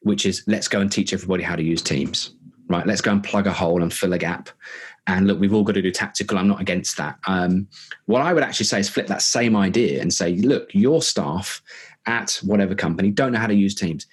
[0.00, 2.34] which is let's go and teach everybody how to use Teams,
[2.68, 2.86] right?
[2.86, 4.48] Let's go and plug a hole and fill a gap.
[5.06, 6.38] And look, we've all got to do tactical.
[6.38, 7.18] I'm not against that.
[7.26, 7.66] Um,
[8.06, 11.62] what I would actually say is flip that same idea and say, look, your staff
[12.06, 14.06] at whatever company don't know how to use Teams.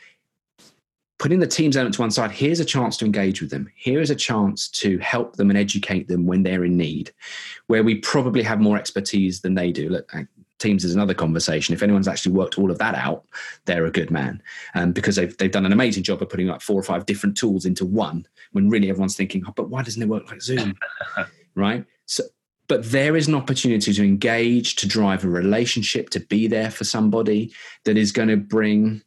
[1.20, 3.70] Putting the Teams element to one side, here's a chance to engage with them.
[3.76, 7.12] Here is a chance to help them and educate them when they're in need,
[7.68, 9.90] where we probably have more expertise than they do.
[9.90, 10.14] Look,
[10.60, 11.74] teams is another conversation.
[11.74, 13.26] If anyone's actually worked all of that out,
[13.66, 14.42] they're a good man
[14.76, 17.38] um, because they've, they've done an amazing job of putting like four or five different
[17.38, 20.76] tools into one when really everyone's thinking, oh, but why doesn't it work like Zoom?
[21.56, 21.86] right?
[22.06, 22.24] So,
[22.68, 26.84] but there is an opportunity to engage, to drive a relationship, to be there for
[26.84, 27.54] somebody
[27.86, 29.02] that is going to bring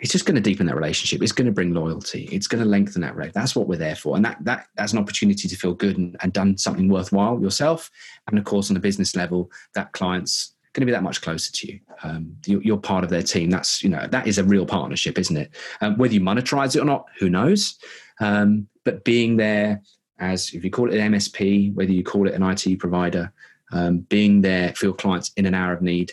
[0.00, 1.22] it's just going to deepen that relationship.
[1.22, 2.28] It's going to bring loyalty.
[2.32, 3.34] It's going to lengthen that relationship.
[3.34, 4.16] That's what we're there for.
[4.16, 7.90] And that, that that's an opportunity to feel good and, and done something worthwhile yourself.
[8.26, 11.52] And of course, on a business level, that client's going to be that much closer
[11.52, 11.80] to you.
[12.02, 13.50] Um, you are part of their team.
[13.50, 15.50] That's you know that is a real partnership, isn't it?
[15.80, 17.78] Um, whether you monetize it or not, who knows?
[18.20, 19.82] Um, but being there
[20.18, 23.32] as if you call it an MSP, whether you call it an IT provider,
[23.72, 26.12] um, being there for your clients in an hour of need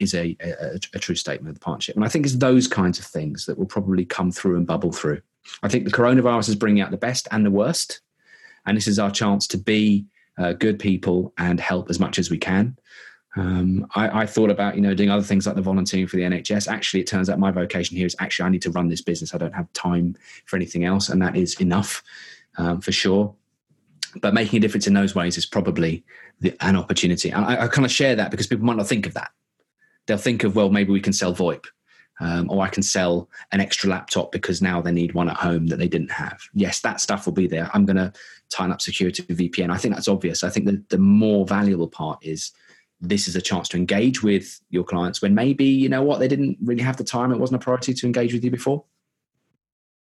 [0.00, 1.96] is a, a, a true statement of the partnership.
[1.96, 4.92] And I think it's those kinds of things that will probably come through and bubble
[4.92, 5.20] through.
[5.62, 8.00] I think the coronavirus is bringing out the best and the worst,
[8.66, 10.04] and this is our chance to be
[10.36, 12.76] uh, good people and help as much as we can.
[13.36, 16.22] Um, I, I, thought about you know doing other things like the volunteering for the
[16.22, 16.66] NHS.
[16.66, 19.34] Actually, it turns out my vocation here is actually I need to run this business.
[19.34, 22.02] I don't have time for anything else, and that is enough
[22.56, 23.34] um, for sure.
[24.22, 26.04] But making a difference in those ways is probably
[26.40, 27.30] the, an opportunity.
[27.30, 29.30] And I, I kind of share that because people might not think of that.
[30.06, 31.64] They'll think of well, maybe we can sell VoIP.
[32.20, 35.68] Um, or I can sell an extra laptop because now they need one at home
[35.68, 36.40] that they didn't have.
[36.52, 37.70] Yes, that stuff will be there.
[37.72, 38.12] I'm going to
[38.48, 39.70] tie up security VPN.
[39.70, 40.42] I think that's obvious.
[40.42, 42.50] I think the more valuable part is
[43.00, 46.28] this is a chance to engage with your clients when maybe you know what they
[46.28, 48.84] didn't really have the time it wasn't a priority to engage with you before?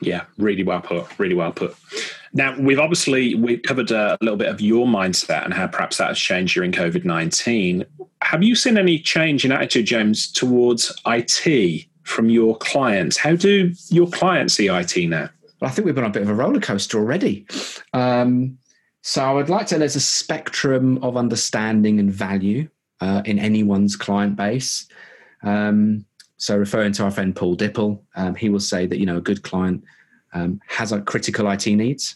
[0.01, 1.75] Yeah really well put really well put.
[2.33, 6.09] Now we've obviously we've covered a little bit of your mindset and how perhaps that
[6.09, 7.85] has changed during covid-19
[8.21, 13.17] have you seen any change in attitude james towards it from your clients?
[13.17, 15.29] How do your clients see it now?
[15.59, 17.45] Well, i think we've been on a bit of a roller coaster already.
[17.93, 18.57] Um,
[19.01, 19.75] so I would like to.
[19.75, 22.69] Say there's a spectrum of understanding and value
[23.01, 24.87] uh, in anyone's client base.
[25.43, 26.05] Um,
[26.37, 29.21] so, referring to our friend Paul Dippell, um, he will say that you know a
[29.21, 29.83] good client
[30.33, 32.15] um, has a critical IT needs,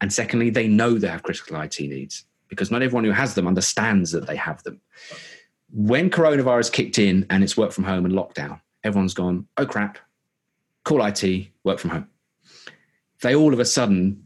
[0.00, 3.46] and secondly, they know they have critical IT needs because not everyone who has them
[3.46, 4.80] understands that they have them.
[5.72, 9.98] When coronavirus kicked in and it's work from home and lockdown, everyone's gone, oh crap,
[10.84, 12.08] call IT, work from home.
[13.22, 14.22] They all of a sudden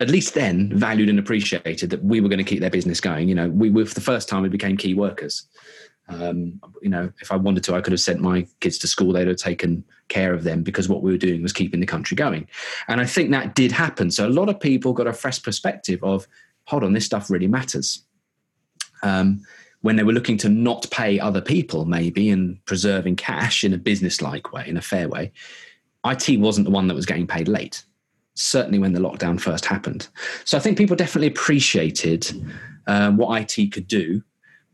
[0.00, 3.28] at least then valued and appreciated that we were going to keep their business going.
[3.28, 5.46] You know, we were for the first time we became key workers.
[6.08, 9.12] Um, you know, if I wanted to, I could have sent my kids to school.
[9.12, 12.14] They'd have taken care of them because what we were doing was keeping the country
[12.14, 12.46] going.
[12.88, 14.10] And I think that did happen.
[14.10, 16.26] So a lot of people got a fresh perspective of,
[16.64, 18.02] hold on, this stuff really matters.
[19.02, 19.42] Um,
[19.80, 23.78] when they were looking to not pay other people, maybe, and preserving cash in a
[23.78, 25.32] business-like way, in a fair way,
[26.06, 27.84] IT wasn't the one that was getting paid late
[28.34, 30.08] certainly when the lockdown first happened.
[30.44, 32.30] So I think people definitely appreciated
[32.86, 34.22] um, what IT could do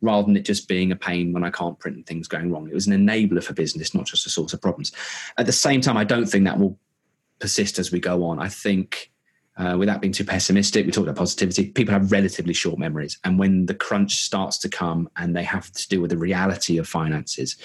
[0.03, 2.69] rather than it just being a pain when I can't print and things going wrong.
[2.69, 4.93] It was an enabler for business, not just a source of problems.
[5.37, 6.79] At the same time, I don't think that will
[7.39, 8.39] persist as we go on.
[8.39, 9.11] I think
[9.59, 11.71] uh, without being too pessimistic, we talked about positivity.
[11.71, 13.19] People have relatively short memories.
[13.25, 16.79] And when the crunch starts to come and they have to deal with the reality
[16.79, 17.57] of finances,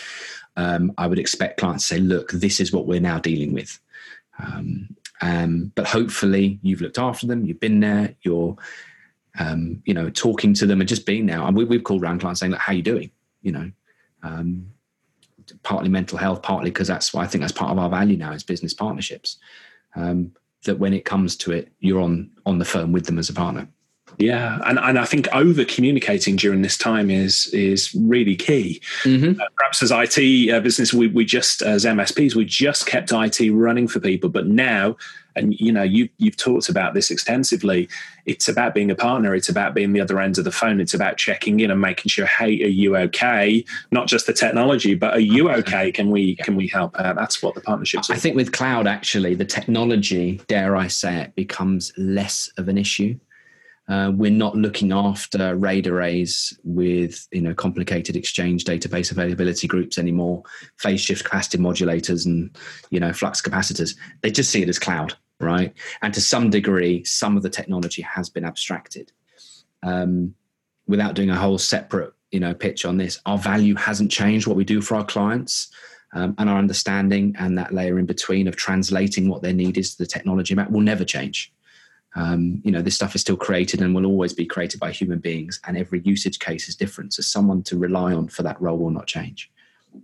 [0.58, 3.80] um, I would expect clients to say, look, this is what we're now dealing with.
[4.40, 4.90] Um,
[5.22, 8.56] um, but hopefully you've looked after them, you've been there, you're,
[9.40, 11.42] um, you know, talking to them and just being there.
[11.42, 13.12] And we, have called around clients saying, look, how are you doing?
[13.42, 13.72] You know,
[14.24, 14.72] um,
[15.64, 18.34] partly mental health, partly because that's why I think that's part of our value now
[18.34, 19.38] is business partnerships.
[19.96, 20.34] Um,
[20.66, 23.34] that when it comes to it, you're on on the phone with them as a
[23.34, 23.68] partner.
[24.18, 28.82] Yeah, and, and I think over communicating during this time is is really key.
[29.04, 29.40] Mm-hmm.
[29.40, 33.52] Uh, perhaps as IT uh, business, we we just as MSPs we just kept IT
[33.52, 34.96] running for people, but now
[35.36, 37.88] and you know you you've talked about this extensively
[38.26, 40.94] it's about being a partner it's about being the other end of the phone it's
[40.94, 43.64] about checking in and making sure hey are you okay?
[43.92, 45.92] Not just the technology but are you okay?
[45.92, 49.36] Can we can we help out that's what the partnerships i think with cloud actually
[49.36, 53.18] the technology dare i say it becomes less of an issue
[53.88, 59.98] uh, we're not looking after RAID arrays with you know complicated exchange database availability groups
[59.98, 60.44] anymore,
[60.78, 62.56] phase shift capacitive modulators and
[62.90, 63.96] you know flux capacitors.
[64.22, 65.74] They just see it as cloud right?
[66.02, 69.12] And to some degree, some of the technology has been abstracted.
[69.84, 70.36] Um,
[70.88, 74.48] without doing a whole separate, you know, pitch on this, our value hasn't changed.
[74.48, 75.70] What we do for our clients
[76.14, 79.92] um, and our understanding and that layer in between of translating what their need is
[79.92, 81.52] to the technology map will never change.
[82.16, 85.20] Um, you know, this stuff is still created and will always be created by human
[85.20, 87.14] beings, and every usage case is different.
[87.14, 89.52] So, someone to rely on for that role will not change.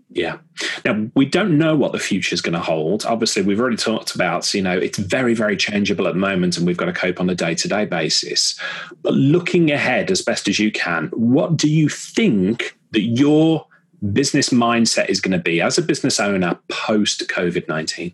[0.09, 0.37] Yeah.
[0.83, 3.05] Now we don't know what the future is going to hold.
[3.05, 6.65] Obviously, we've already talked about, you know, it's very, very changeable at the moment and
[6.65, 8.59] we've got to cope on a day to day basis.
[9.01, 13.65] But looking ahead as best as you can, what do you think that your
[14.11, 18.13] business mindset is going to be as a business owner post COVID 19?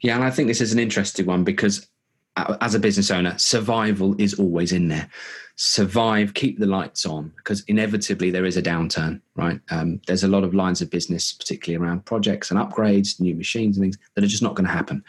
[0.00, 1.86] Yeah, and I think this is an interesting one because
[2.36, 5.10] as a business owner, survival is always in there
[5.56, 9.60] survive, keep the lights on, because inevitably there is a downturn, right?
[9.70, 13.76] Um, there's a lot of lines of business, particularly around projects and upgrades, new machines
[13.76, 15.04] and things that are just not going to happen.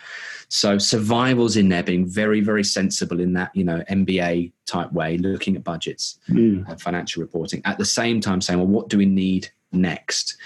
[0.49, 5.17] So survival's in there, being very, very sensible in that, you know, MBA type way,
[5.17, 6.67] looking at budgets mm.
[6.67, 7.61] and financial reporting.
[7.65, 10.37] At the same time, saying, well, what do we need next?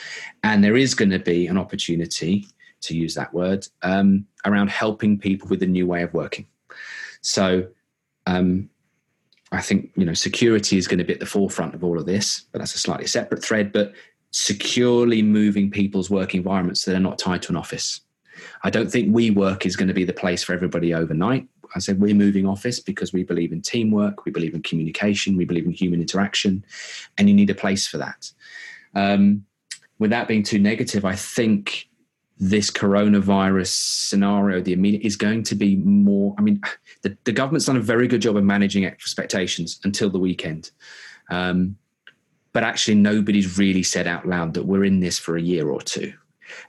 [0.44, 2.48] And there is going to be an opportunity
[2.80, 6.46] to use that word um, around helping people with a new way of working.
[7.22, 7.68] So
[8.26, 8.70] um,
[9.52, 12.06] I think you know security is going to be at the forefront of all of
[12.06, 13.72] this, but that's a slightly separate thread.
[13.72, 13.94] But
[14.32, 18.02] securely moving people's work environments so they're not tied to an office.
[18.64, 21.48] I don't think we work is going to be the place for everybody overnight.
[21.76, 25.46] I said we're moving office because we believe in teamwork, we believe in communication, we
[25.46, 26.64] believe in human interaction,
[27.18, 28.32] and you need a place for that.
[28.96, 29.46] Um,
[30.00, 31.90] without being too negative, I think
[32.40, 36.36] this coronavirus scenario, the immediate is going to be more.
[36.38, 36.62] I mean,
[37.02, 40.72] the, the government's done a very good job of managing expectations until the weekend.
[41.30, 41.78] Um,
[42.54, 45.82] but actually, nobody's really said out loud that we're in this for a year or
[45.82, 46.14] two.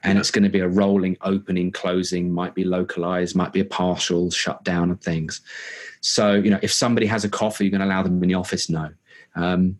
[0.03, 0.21] And yeah.
[0.21, 4.31] it's going to be a rolling opening, closing, might be localized, might be a partial
[4.31, 5.41] shutdown of things.
[6.01, 8.29] So, you know, if somebody has a cough, are you going to allow them in
[8.29, 8.69] the office?
[8.69, 8.91] No.
[9.37, 9.79] Um,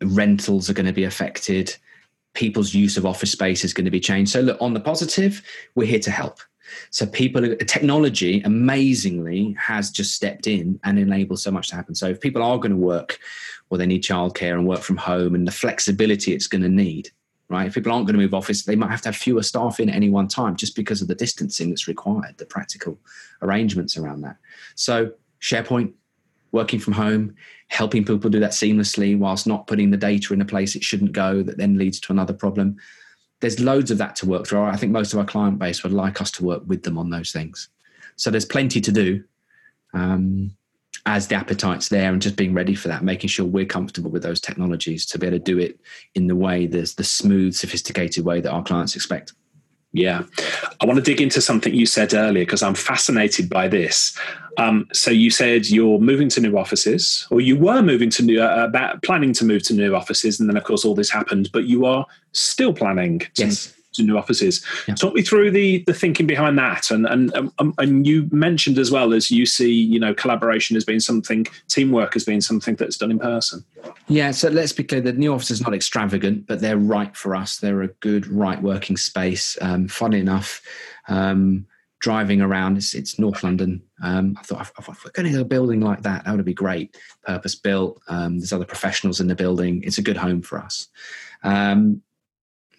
[0.00, 1.76] rentals are going to be affected
[2.34, 4.32] people's use of office space is going to be changed.
[4.32, 5.42] So, look, on the positive,
[5.74, 6.40] we're here to help.
[6.90, 11.94] So, people, technology amazingly has just stepped in and enabled so much to happen.
[11.94, 13.18] So, if people are going to work
[13.70, 17.10] or they need childcare and work from home and the flexibility it's going to need,
[17.48, 17.66] right?
[17.66, 19.88] If people aren't going to move office, they might have to have fewer staff in
[19.88, 22.98] at any one time just because of the distancing that's required, the practical
[23.42, 24.36] arrangements around that.
[24.74, 25.92] So, SharePoint,
[26.54, 27.34] working from home,
[27.68, 31.12] helping people do that seamlessly whilst not putting the data in a place it shouldn't
[31.12, 32.76] go that then leads to another problem.
[33.40, 34.62] There's loads of that to work through.
[34.62, 37.10] I think most of our client base would like us to work with them on
[37.10, 37.68] those things.
[38.16, 39.24] So there's plenty to do
[39.92, 40.56] um,
[41.06, 44.22] as the appetite's there and just being ready for that, making sure we're comfortable with
[44.22, 45.80] those technologies to be able to do it
[46.14, 49.34] in the way, there's the smooth, sophisticated way that our clients expect.
[49.94, 50.24] Yeah.
[50.80, 54.18] I want to dig into something you said earlier because I'm fascinated by this.
[54.58, 58.42] Um, so you said you're moving to new offices, or you were moving to new,
[58.42, 61.48] uh, about planning to move to new offices, and then of course all this happened.
[61.52, 64.64] But you are still planning yes new offices.
[64.88, 64.94] Yeah.
[64.94, 68.78] Talk me through the the thinking behind that, and and um, um, and you mentioned
[68.78, 72.74] as well as you see, you know, collaboration has been something, teamwork has been something
[72.76, 73.64] that's done in person.
[74.08, 77.34] Yeah, so let's be clear: the new office is not extravagant, but they're right for
[77.34, 77.58] us.
[77.58, 79.56] They're a good, right working space.
[79.60, 80.62] Um, funny enough.
[81.08, 81.66] Um,
[82.04, 83.82] driving around, it's, it's North London.
[84.02, 86.52] Um, I thought, if, if, we're going to a building like that, that would be
[86.52, 86.98] great.
[87.22, 87.98] Purpose built.
[88.08, 89.82] Um, there's other professionals in the building.
[89.82, 90.88] It's a good home for us.
[91.44, 92.02] Um,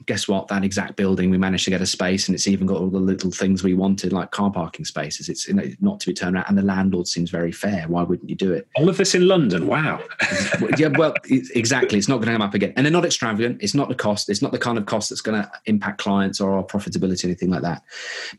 [0.06, 0.48] guess what?
[0.48, 3.00] That exact building, we managed to get a space, and it's even got all the
[3.00, 5.30] little things we wanted, like car parking spaces.
[5.30, 7.86] It's you know, not to be turned around, and the landlord seems very fair.
[7.88, 8.68] Why wouldn't you do it?
[8.76, 9.68] All of this in London.
[9.68, 10.02] Wow.
[10.78, 11.98] yeah, well, exactly.
[11.98, 13.62] It's not going to come up again, and they're not extravagant.
[13.62, 14.30] It's not the cost.
[14.30, 17.50] It's not the kind of cost that's going to impact clients or our profitability, anything
[17.50, 17.84] like that.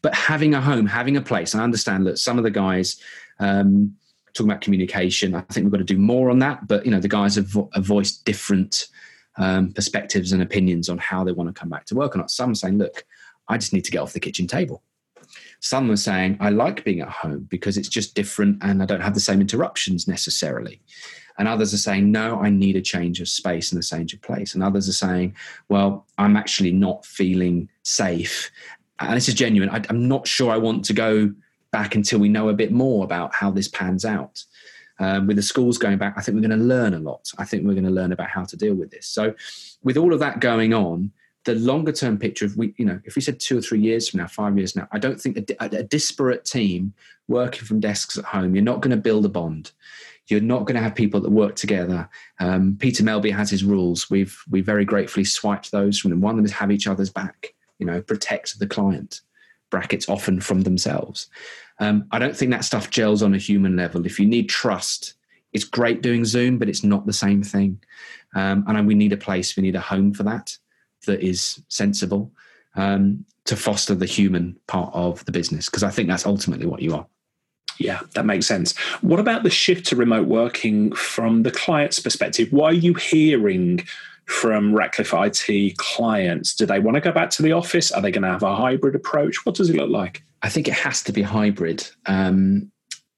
[0.02, 3.00] But having a home, having a place, I understand that some of the guys.
[3.38, 3.96] Um,
[4.32, 6.68] talking about communication, I think we've got to do more on that.
[6.68, 8.88] But you know, the guys have, vo- have voiced different
[9.38, 12.30] um, perspectives and opinions on how they want to come back to work or not.
[12.30, 13.04] Some are saying, look,
[13.48, 14.82] I just need to get off the kitchen table.
[15.60, 19.00] Some are saying, I like being at home because it's just different and I don't
[19.00, 20.80] have the same interruptions necessarily.
[21.38, 24.22] And others are saying, no, I need a change of space and a change of
[24.22, 24.54] place.
[24.54, 25.36] And others are saying,
[25.68, 28.50] well, I'm actually not feeling safe.
[29.00, 29.68] And this is genuine.
[29.68, 31.32] I, I'm not sure I want to go
[31.72, 34.42] back until we know a bit more about how this pans out.
[34.98, 37.30] Um, with the schools going back, I think we're going to learn a lot.
[37.36, 39.06] I think we're going to learn about how to deal with this.
[39.06, 39.34] So,
[39.82, 41.12] with all of that going on,
[41.46, 44.08] the longer term picture of we, you know, if we said two or three years
[44.08, 46.92] from now, five years now, I don't think a, a, a disparate team
[47.28, 49.72] working from desks at home, you're not going to build a bond.
[50.26, 52.08] You're not going to have people that work together.
[52.40, 54.10] Um, Peter Melby has his rules.
[54.10, 56.20] We've we very gratefully swiped those from them.
[56.20, 57.54] One of them is have each other's back.
[57.78, 59.20] You know, protect the client.
[59.70, 61.28] Brackets often from themselves.
[61.78, 64.06] Um, I don't think that stuff gels on a human level.
[64.06, 65.14] If you need trust,
[65.52, 67.82] it's great doing Zoom, but it's not the same thing.
[68.34, 70.56] Um, and we need a place, we need a home for that
[71.06, 72.32] that is sensible
[72.74, 76.82] um, to foster the human part of the business, because I think that's ultimately what
[76.82, 77.06] you are.
[77.78, 78.76] Yeah, that makes sense.
[79.02, 82.48] What about the shift to remote working from the client's perspective?
[82.50, 83.86] Why are you hearing
[84.26, 86.54] from Ratcliffe IT clients?
[86.54, 87.90] Do they want to go back to the office?
[87.90, 89.46] Are they going to have a hybrid approach?
[89.46, 90.22] What does it look like?
[90.42, 91.88] I think it has to be hybrid.
[92.06, 92.70] Um,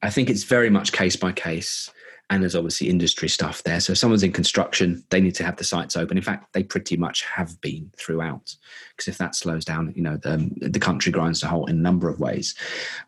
[0.02, 1.90] I think it's very much case by case.
[2.30, 3.80] And there's obviously industry stuff there.
[3.80, 6.18] So if someone's in construction, they need to have the sites open.
[6.18, 8.54] In fact, they pretty much have been throughout.
[8.90, 11.80] Because if that slows down, you know, the, the country grinds to halt in a
[11.80, 12.54] number of ways.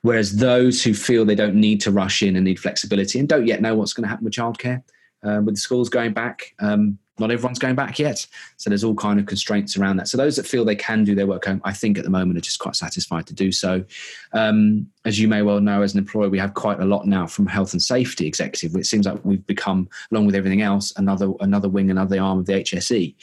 [0.00, 3.46] Whereas those who feel they don't need to rush in and need flexibility and don't
[3.46, 4.82] yet know what's going to happen with childcare,
[5.22, 8.26] uh, with the schools going back, um, not everyone's going back yet.
[8.56, 10.08] So there's all kind of constraints around that.
[10.08, 12.38] So those that feel they can do their work home, I think at the moment
[12.38, 13.84] are just quite satisfied to do so.
[14.32, 17.26] Um, as you may well know, as an employer, we have quite a lot now
[17.26, 18.74] from health and safety executive.
[18.76, 22.46] It seems like we've become, along with everything else, another another wing, another arm of
[22.46, 23.14] the HSE.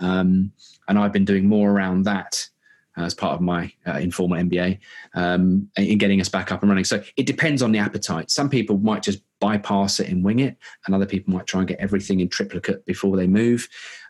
[0.00, 0.52] Um,
[0.88, 2.48] and I've been doing more around that
[2.96, 4.78] as part of my uh, informal MBA
[5.14, 6.84] um, in getting us back up and running.
[6.84, 8.30] So it depends on the appetite.
[8.30, 11.68] Some people might just bypass it and wing it, and other people might try and
[11.68, 13.68] get everything in triplicate before they move.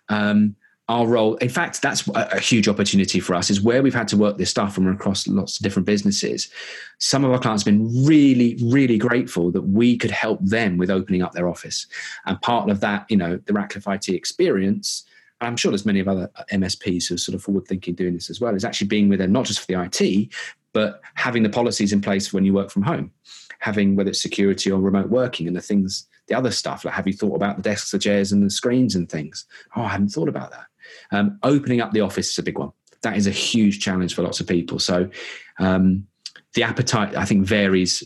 [0.09, 0.57] Um,
[0.89, 4.09] our role, in fact, that's a, a, huge opportunity for us, is where we've had
[4.09, 6.51] to work this stuff we're across lots of different businesses.
[6.99, 10.91] Some of our clients have been really, really grateful that we could help them with
[10.91, 11.87] opening up their office.
[12.27, 15.05] And part of that, you know, the Ratcliffe IT experience
[15.41, 18.31] I'm sure there's many of other MSPs who are sort of forward thinking doing this
[18.31, 20.29] as well, is actually being with them, not just for the IT,
[20.73, 23.11] but having the policies in place when you work from home,
[23.59, 27.07] having whether it's security or remote working and the things, the other stuff, like have
[27.07, 29.45] you thought about the desks, the chairs, and the screens and things?
[29.77, 30.67] Oh, I hadn't thought about that.
[31.13, 32.73] Um, opening up the office is a big one.
[33.03, 34.79] That is a huge challenge for lots of people.
[34.79, 35.11] So
[35.59, 36.07] um,
[36.55, 38.03] the appetite, I think, varies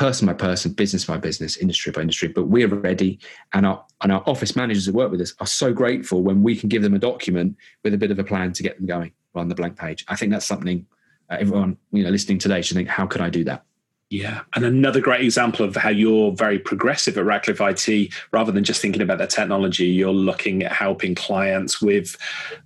[0.00, 2.26] person by person, business by business, industry by industry.
[2.26, 3.18] But we're ready,
[3.52, 6.56] and our and our office managers who work with us are so grateful when we
[6.56, 9.12] can give them a document with a bit of a plan to get them going
[9.34, 10.06] on the blank page.
[10.08, 10.86] I think that's something
[11.30, 13.62] uh, everyone you know listening today should think: How could I do that?
[14.08, 18.14] Yeah, and another great example of how you're very progressive at Ratcliffe IT.
[18.32, 22.16] Rather than just thinking about the technology, you're looking at helping clients with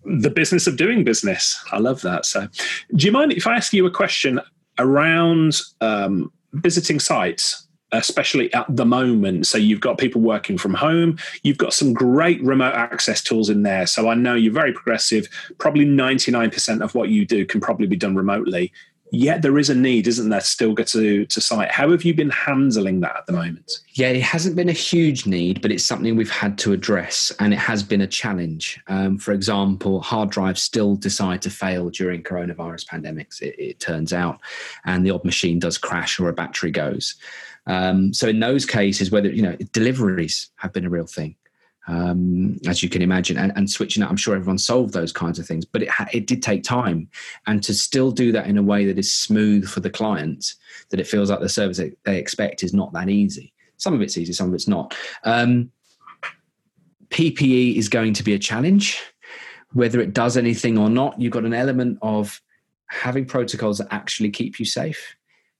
[0.04, 1.60] the business of doing business.
[1.72, 2.26] I love that.
[2.26, 2.46] So,
[2.94, 4.40] do you mind if I ask you a question
[4.78, 9.46] around um, visiting sites, especially at the moment.
[9.46, 11.18] So you've got people working from home.
[11.42, 13.86] You've got some great remote access tools in there.
[13.86, 15.28] So I know you're very progressive.
[15.58, 18.72] Probably 99% of what you do can probably be done remotely
[19.14, 21.70] yet there is a need, isn't there, still get to, to site.
[21.70, 23.80] How have you been handling that at the moment?
[23.94, 27.52] Yeah, it hasn't been a huge need, but it's something we've had to address and
[27.52, 28.80] it has been a challenge.
[28.88, 34.12] Um, for example, hard drives still decide to fail during coronavirus pandemics, it, it, turns
[34.12, 34.40] out,
[34.84, 37.16] and the odd machine does crash or a battery goes.
[37.66, 41.36] Um, so in those cases, whether, you know, deliveries have been a real thing
[41.86, 44.10] um, as you can imagine, and, and, switching out.
[44.10, 47.08] I'm sure everyone solved those kinds of things, but it, ha- it did take time.
[47.46, 50.54] And to still do that in a way that is smooth for the client,
[50.90, 53.52] that it feels like the service that they expect is not that easy.
[53.76, 54.96] Some of it's easy, some of it's not.
[55.24, 55.70] Um,
[57.10, 59.00] PPE is going to be a challenge.
[59.72, 62.40] Whether it does anything or not, you've got an element of
[62.86, 65.16] having protocols that actually keep you safe,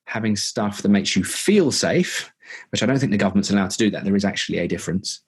[0.06, 2.32] having stuff that makes you feel safe,
[2.70, 4.04] which I don't think the government's allowed to do that.
[4.04, 5.20] There is actually a difference.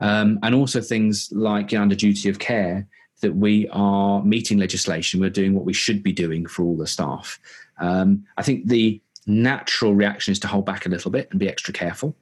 [0.00, 2.86] Um, and also things like you know, under duty of care,
[3.20, 5.20] that we are meeting legislation.
[5.20, 7.38] We're doing what we should be doing for all the staff.
[7.78, 11.48] Um, I think the natural reaction is to hold back a little bit and be
[11.48, 12.16] extra careful.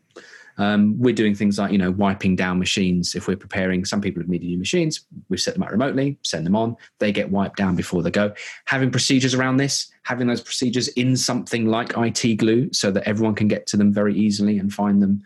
[0.59, 3.15] Um, we're doing things like, you know, wiping down machines.
[3.15, 6.45] If we're preparing, some people have needed new machines, We've set them up remotely, send
[6.45, 8.33] them on, they get wiped down before they go.
[8.67, 13.35] Having procedures around this, having those procedures in something like IT Glue so that everyone
[13.35, 15.23] can get to them very easily and find them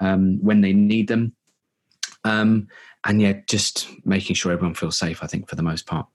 [0.00, 1.34] um, when they need them.
[2.24, 2.68] Um,
[3.04, 6.06] and yeah, just making sure everyone feels safe, I think, for the most part.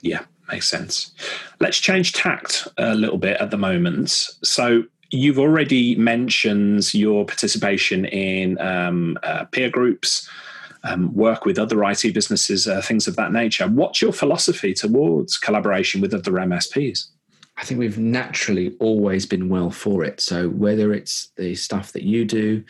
[0.00, 1.12] Yeah, makes sense.
[1.60, 4.10] Let's change tact a little bit at the moment.
[4.10, 10.28] So, you've already mentioned your participation in um, uh, peer groups,
[10.84, 13.66] um, work with other IT businesses, uh, things of that nature.
[13.66, 17.08] What's your philosophy towards collaboration with other MSPs?
[17.56, 20.20] I think we've naturally always been well for it.
[20.20, 22.62] So, whether it's the stuff that you do,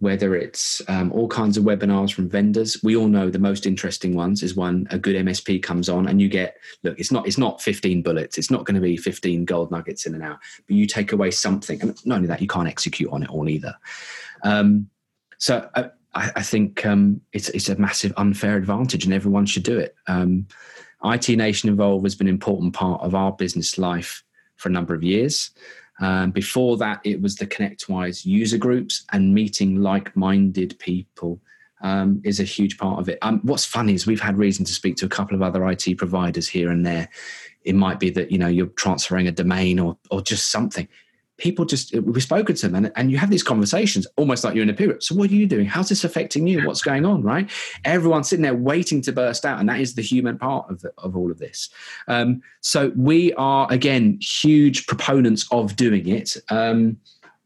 [0.00, 2.78] whether it's um, all kinds of webinars from vendors.
[2.82, 6.20] We all know the most interesting ones is when a good MSP comes on and
[6.20, 6.98] you get look.
[6.98, 8.38] It's not it's not 15 bullets.
[8.38, 10.40] It's not going to be 15 gold nuggets in an hour.
[10.66, 13.48] But you take away something, and not only that, you can't execute on it all
[13.48, 13.74] either.
[14.42, 14.88] Um,
[15.38, 19.78] so I, I think um, it's it's a massive unfair advantage, and everyone should do
[19.78, 19.94] it.
[20.06, 20.46] Um,
[21.04, 24.22] IT Nation Evolve has been an important part of our business life
[24.56, 25.50] for a number of years.
[26.00, 31.40] Um, before that, it was the ConnectWise user groups and meeting like minded people
[31.82, 33.18] um, is a huge part of it.
[33.22, 35.96] Um, what's funny is we've had reason to speak to a couple of other IT
[35.98, 37.08] providers here and there.
[37.64, 40.88] It might be that you know you're transferring a domain or or just something
[41.40, 44.62] people just we've spoken to them and, and you have these conversations almost like you're
[44.62, 45.02] in a period.
[45.02, 45.66] So what are you doing?
[45.66, 46.64] How's this affecting you?
[46.66, 47.50] What's going on right?
[47.84, 50.92] Everyone's sitting there waiting to burst out and that is the human part of, the,
[50.98, 51.70] of all of this.
[52.06, 56.36] Um, so we are again huge proponents of doing it.
[56.50, 56.98] Um,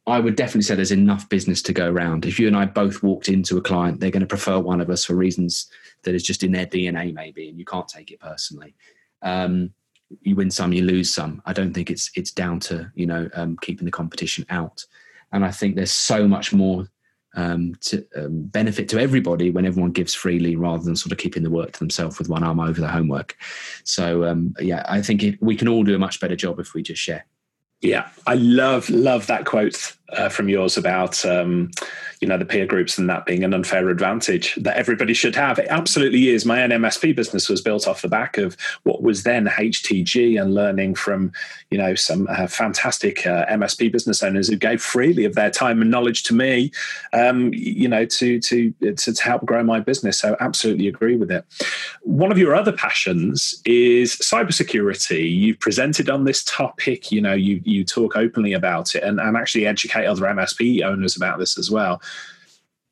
[0.07, 2.27] I would definitely say there's enough business to go around.
[2.27, 4.91] If you and I both walked into a client, they're going to prefer one of
[4.91, 5.71] us for reasons
[6.03, 8.75] that is just in their DNA, maybe, and you can't take it personally.
[9.23, 9.73] Um,
[10.23, 11.43] you win some, you lose some.
[11.47, 14.85] I don't think it's it's down to you know um, keeping the competition out.
[15.33, 16.89] And I think there's so much more
[17.35, 21.43] um, to um, benefit to everybody when everyone gives freely rather than sort of keeping
[21.43, 23.37] the work to themselves with one arm over the homework.
[23.83, 26.75] So um, yeah, I think it, we can all do a much better job if
[26.75, 27.27] we just share.
[27.81, 31.71] Yeah, I love love that quote uh, from yours about um,
[32.21, 35.59] you know the peer groups and that being an unfair advantage that everybody should have.
[35.59, 36.45] It absolutely is.
[36.45, 40.55] My own MSP business was built off the back of what was then HTG and
[40.55, 41.33] learning from
[41.71, 45.81] you know some uh, fantastic uh, MSP business owners who gave freely of their time
[45.81, 46.71] and knowledge to me,
[47.13, 50.19] um, you know, to, to to to help grow my business.
[50.19, 51.45] So absolutely agree with it.
[52.03, 55.35] One of your other passions is cybersecurity.
[55.35, 57.11] You've presented on this topic.
[57.11, 61.17] You know, you you talk openly about it and, and actually educate other MSP owners
[61.17, 62.01] about this as well.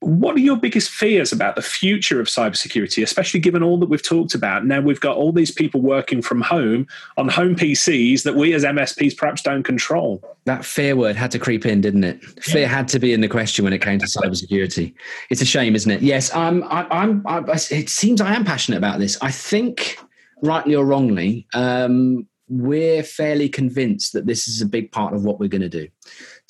[0.01, 4.03] What are your biggest fears about the future of cybersecurity, especially given all that we've
[4.03, 4.67] talked about?
[4.67, 8.65] Now we've got all these people working from home on home PCs that we as
[8.65, 10.21] MSPs perhaps don't control.
[10.45, 12.21] That fear word had to creep in, didn't it?
[12.43, 14.93] Fear had to be in the question when it came to cybersecurity.
[15.31, 16.03] It's a shame, isn't it?
[16.03, 16.65] Yes, I'm.
[16.65, 17.25] I, I'm.
[17.25, 17.39] I,
[17.71, 19.17] it seems I am passionate about this.
[19.23, 19.99] I think,
[20.43, 25.39] rightly or wrongly, um, we're fairly convinced that this is a big part of what
[25.41, 25.89] we're going to do.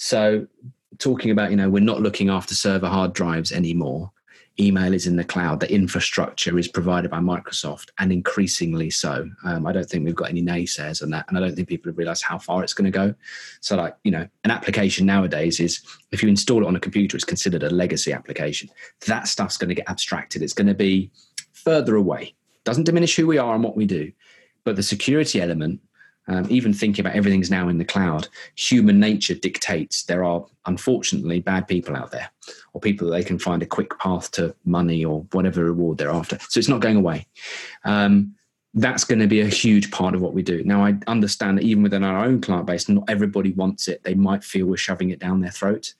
[0.02, 0.48] So,
[0.98, 4.10] talking about, you know, we're not looking after server hard drives anymore.
[4.58, 5.60] Email is in the cloud.
[5.60, 9.30] The infrastructure is provided by Microsoft, and increasingly so.
[9.44, 11.88] Um, I don't think we've got any naysayers on that, and I don't think people
[11.88, 13.14] have realised how far it's going to go.
[13.60, 15.80] So, like you know, an application nowadays is
[16.10, 18.70] if you install it on a computer, it's considered a legacy application.
[19.06, 20.42] That stuff's going to get abstracted.
[20.42, 21.12] It's going to be
[21.52, 22.34] further away.
[22.64, 24.10] Doesn't diminish who we are and what we do,
[24.64, 25.80] but the security element
[26.28, 31.40] um, even thinking about everything's now in the cloud, human nature dictates there are unfortunately
[31.40, 32.30] bad people out there,
[32.72, 36.10] or people that they can find a quick path to money or whatever reward they're
[36.10, 36.38] after.
[36.48, 37.26] So it's not going away.
[37.84, 38.34] Um,
[38.74, 40.62] that's going to be a huge part of what we do.
[40.64, 44.02] Now, I understand that even within our own client base, not everybody wants it.
[44.02, 45.92] They might feel we're shoving it down their throat,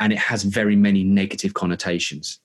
[0.00, 2.40] and it has very many negative connotations.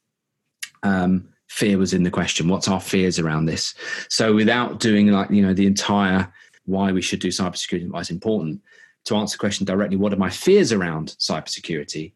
[0.83, 2.49] Um, fear was in the question.
[2.49, 3.73] What's our fears around this?
[4.09, 6.31] So, without doing like you know the entire
[6.65, 8.61] why we should do cybersecurity and why it's important.
[9.05, 12.13] To answer the question directly, what are my fears around cybersecurity?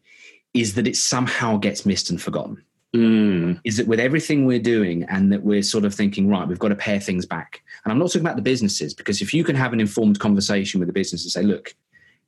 [0.54, 2.64] Is that it somehow gets missed and forgotten.
[2.96, 3.60] Mm.
[3.64, 6.68] Is that with everything we're doing and that we're sort of thinking, right, we've got
[6.68, 7.60] to pare things back.
[7.84, 10.80] And I'm not talking about the businesses, because if you can have an informed conversation
[10.80, 11.74] with the business and say, look,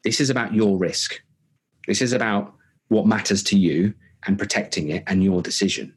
[0.04, 1.22] this is about your risk,
[1.86, 2.52] this is about
[2.88, 3.94] what matters to you
[4.26, 5.94] and protecting it and your decision.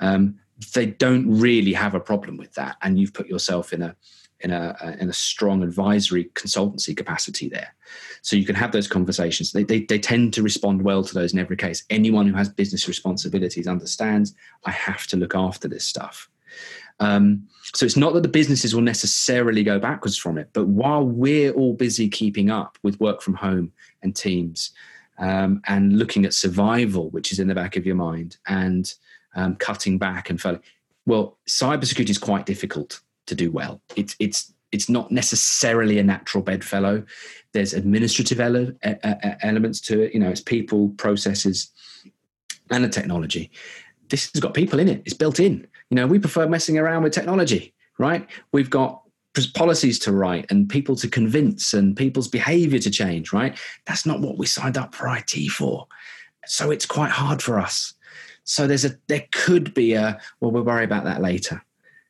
[0.00, 0.38] Um,
[0.74, 2.76] they don't really have a problem with that.
[2.80, 3.94] And you've put yourself in a
[4.40, 7.74] in a, in a strong advisory consultancy capacity there.
[8.22, 9.52] So you can have those conversations.
[9.52, 11.84] They, they, they tend to respond well to those in every case.
[11.90, 14.34] Anyone who has business responsibilities understands
[14.64, 16.28] I have to look after this stuff.
[17.00, 21.04] Um, so it's not that the businesses will necessarily go backwards from it, but while
[21.04, 23.72] we're all busy keeping up with work from home
[24.02, 24.72] and teams
[25.18, 28.94] um, and looking at survival, which is in the back of your mind, and
[29.36, 30.62] um, cutting back and failing,
[31.06, 33.80] well, cybersecurity is quite difficult to do well.
[33.96, 37.04] It's it's it's not necessarily a natural bedfellow.
[37.52, 38.72] There's administrative ele-
[39.42, 40.12] elements to it.
[40.12, 41.70] You know, it's people, processes,
[42.70, 43.50] and the technology.
[44.10, 45.02] This has got people in it.
[45.04, 45.66] It's built in.
[45.90, 48.26] You know, we prefer messing around with technology, right?
[48.52, 49.02] We've got
[49.54, 53.56] policies to write and people to convince and people's behavior to change, right?
[53.86, 55.86] That's not what we signed up for IT for.
[56.46, 57.94] So it's quite hard for us.
[58.44, 61.62] So there's a there could be a well, we'll worry about that later.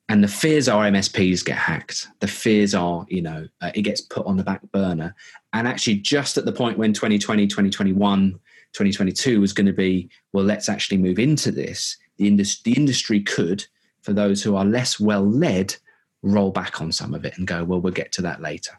[0.09, 2.09] And the fears are MSPs get hacked.
[2.21, 5.15] The fears are, you know, uh, it gets put on the back burner.
[5.53, 8.33] And actually, just at the point when 2020, 2021,
[8.73, 13.21] 2022 was going to be, well, let's actually move into this, the, indus- the industry
[13.21, 13.67] could,
[14.03, 15.75] for those who are less well led,
[16.23, 18.73] roll back on some of it and go, well, we'll get to that later.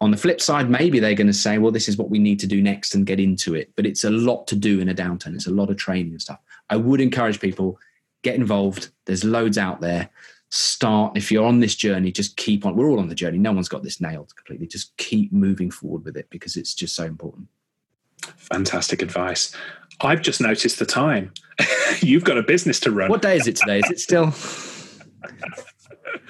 [0.00, 2.38] On the flip side, maybe they're going to say, well, this is what we need
[2.40, 3.72] to do next and get into it.
[3.76, 5.34] But it's a lot to do in a downturn.
[5.34, 6.40] It's a lot of training and stuff.
[6.68, 7.78] I would encourage people
[8.22, 8.90] get involved.
[9.06, 10.10] There's loads out there.
[10.50, 12.12] Start if you're on this journey.
[12.12, 12.76] Just keep on.
[12.76, 13.38] We're all on the journey.
[13.38, 14.66] No one's got this nailed completely.
[14.66, 17.48] Just keep moving forward with it because it's just so important.
[18.36, 19.54] Fantastic advice.
[20.00, 21.32] I've just noticed the time.
[22.00, 23.10] You've got a business to run.
[23.10, 23.78] What day is it today?
[23.78, 24.26] Is it still?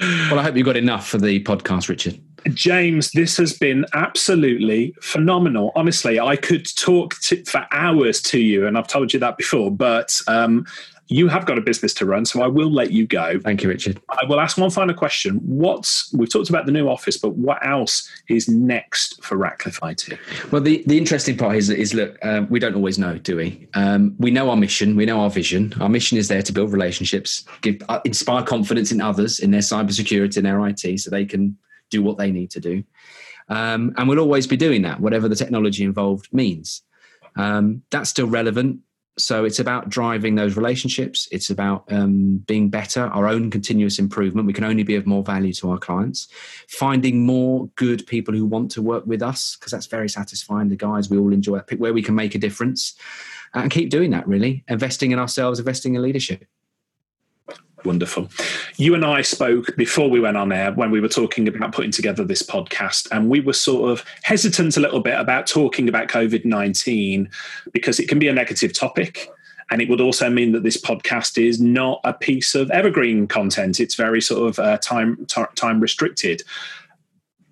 [0.00, 2.20] well, I hope you got enough for the podcast, Richard.
[2.54, 5.72] James, this has been absolutely phenomenal.
[5.74, 9.70] Honestly, I could talk to, for hours to you, and I've told you that before,
[9.70, 10.64] but um,
[11.09, 13.38] you have got a business to run, so I will let you go.
[13.38, 14.00] Thank you, Richard.
[14.09, 15.36] I will ask one final question.
[15.36, 20.18] What's we've talked about the new office, but what else is next for Ratcliffe IT?
[20.50, 23.68] Well, the, the interesting part is is look, um, we don't always know, do we?
[23.74, 25.74] Um, we know our mission, we know our vision.
[25.80, 29.61] Our mission is there to build relationships, give uh, inspire confidence in others in their
[29.61, 31.57] cybersecurity, in their IT, so they can
[31.90, 32.82] do what they need to do.
[33.48, 36.82] Um, and we'll always be doing that, whatever the technology involved means.
[37.36, 38.80] Um, that's still relevant.
[39.18, 41.26] So it's about driving those relationships.
[41.32, 44.46] It's about um, being better, our own continuous improvement.
[44.46, 46.28] We can only be of more value to our clients.
[46.68, 50.68] Finding more good people who want to work with us, because that's very satisfying.
[50.68, 52.94] The guys we all enjoy, where we can make a difference,
[53.54, 54.28] and keep doing that.
[54.28, 56.44] Really, investing in ourselves, investing in leadership.
[57.87, 58.28] Wonderful.
[58.76, 61.93] You and I spoke before we went on air when we were talking about putting
[61.93, 66.09] together this podcast, and we were sort of hesitant a little bit about talking about
[66.09, 67.30] COVID 19
[67.72, 69.30] because it can be a negative topic.
[69.70, 73.78] And it would also mean that this podcast is not a piece of evergreen content.
[73.78, 76.43] It's very sort of uh, time t- time restricted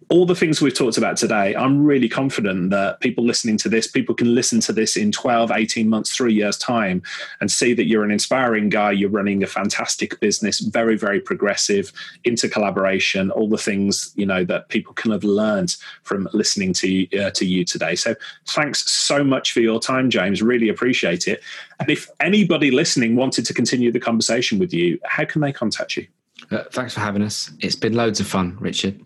[0.08, 3.86] all the things we've talked about today, I'm really confident that people listening to this,
[3.86, 7.02] people can listen to this in 12, 18 months, three years' time
[7.40, 8.92] and see that you're an inspiring guy.
[8.92, 11.92] You're running a fantastic business, very, very progressive,
[12.24, 17.18] into collaboration, all the things, you know, that people can have learned from listening to,
[17.18, 17.94] uh, to you today.
[17.94, 18.14] So
[18.48, 20.42] thanks so much for your time, James.
[20.42, 21.42] Really appreciate it.
[21.80, 25.96] And if anybody listening wanted to continue the conversation with you, how can they contact
[25.96, 26.06] you?
[26.50, 27.50] Uh, thanks for having us.
[27.60, 29.00] It's been loads of fun, Richard.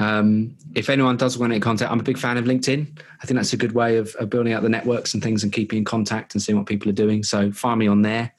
[0.00, 2.98] Um, if anyone does want in contact, I'm a big fan of LinkedIn.
[3.22, 5.52] I think that's a good way of, of, building out the networks and things and
[5.52, 7.22] keeping in contact and seeing what people are doing.
[7.22, 8.32] So find me on there.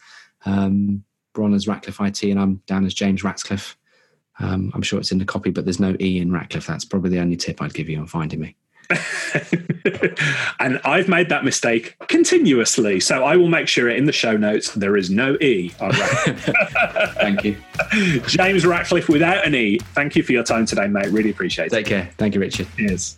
[0.46, 1.04] Um,
[1.34, 3.78] Bron as Ratcliffe IT, and I'm down as James Ratcliffe.
[4.40, 6.66] Um, I'm sure it's in the copy, but there's no E in Ratcliffe.
[6.66, 8.56] That's probably the only tip I'd give you on finding me.
[10.60, 13.00] and I've made that mistake continuously.
[13.00, 15.92] So I will make sure in the show notes there is no E on
[17.16, 17.58] Thank you.
[18.28, 19.80] James Ratcliffe without an E.
[19.94, 21.08] Thank you for your time today, mate.
[21.08, 21.90] Really appreciate Take it.
[21.90, 22.14] Take care.
[22.18, 22.68] Thank you, Richard.
[22.78, 23.18] Cheers.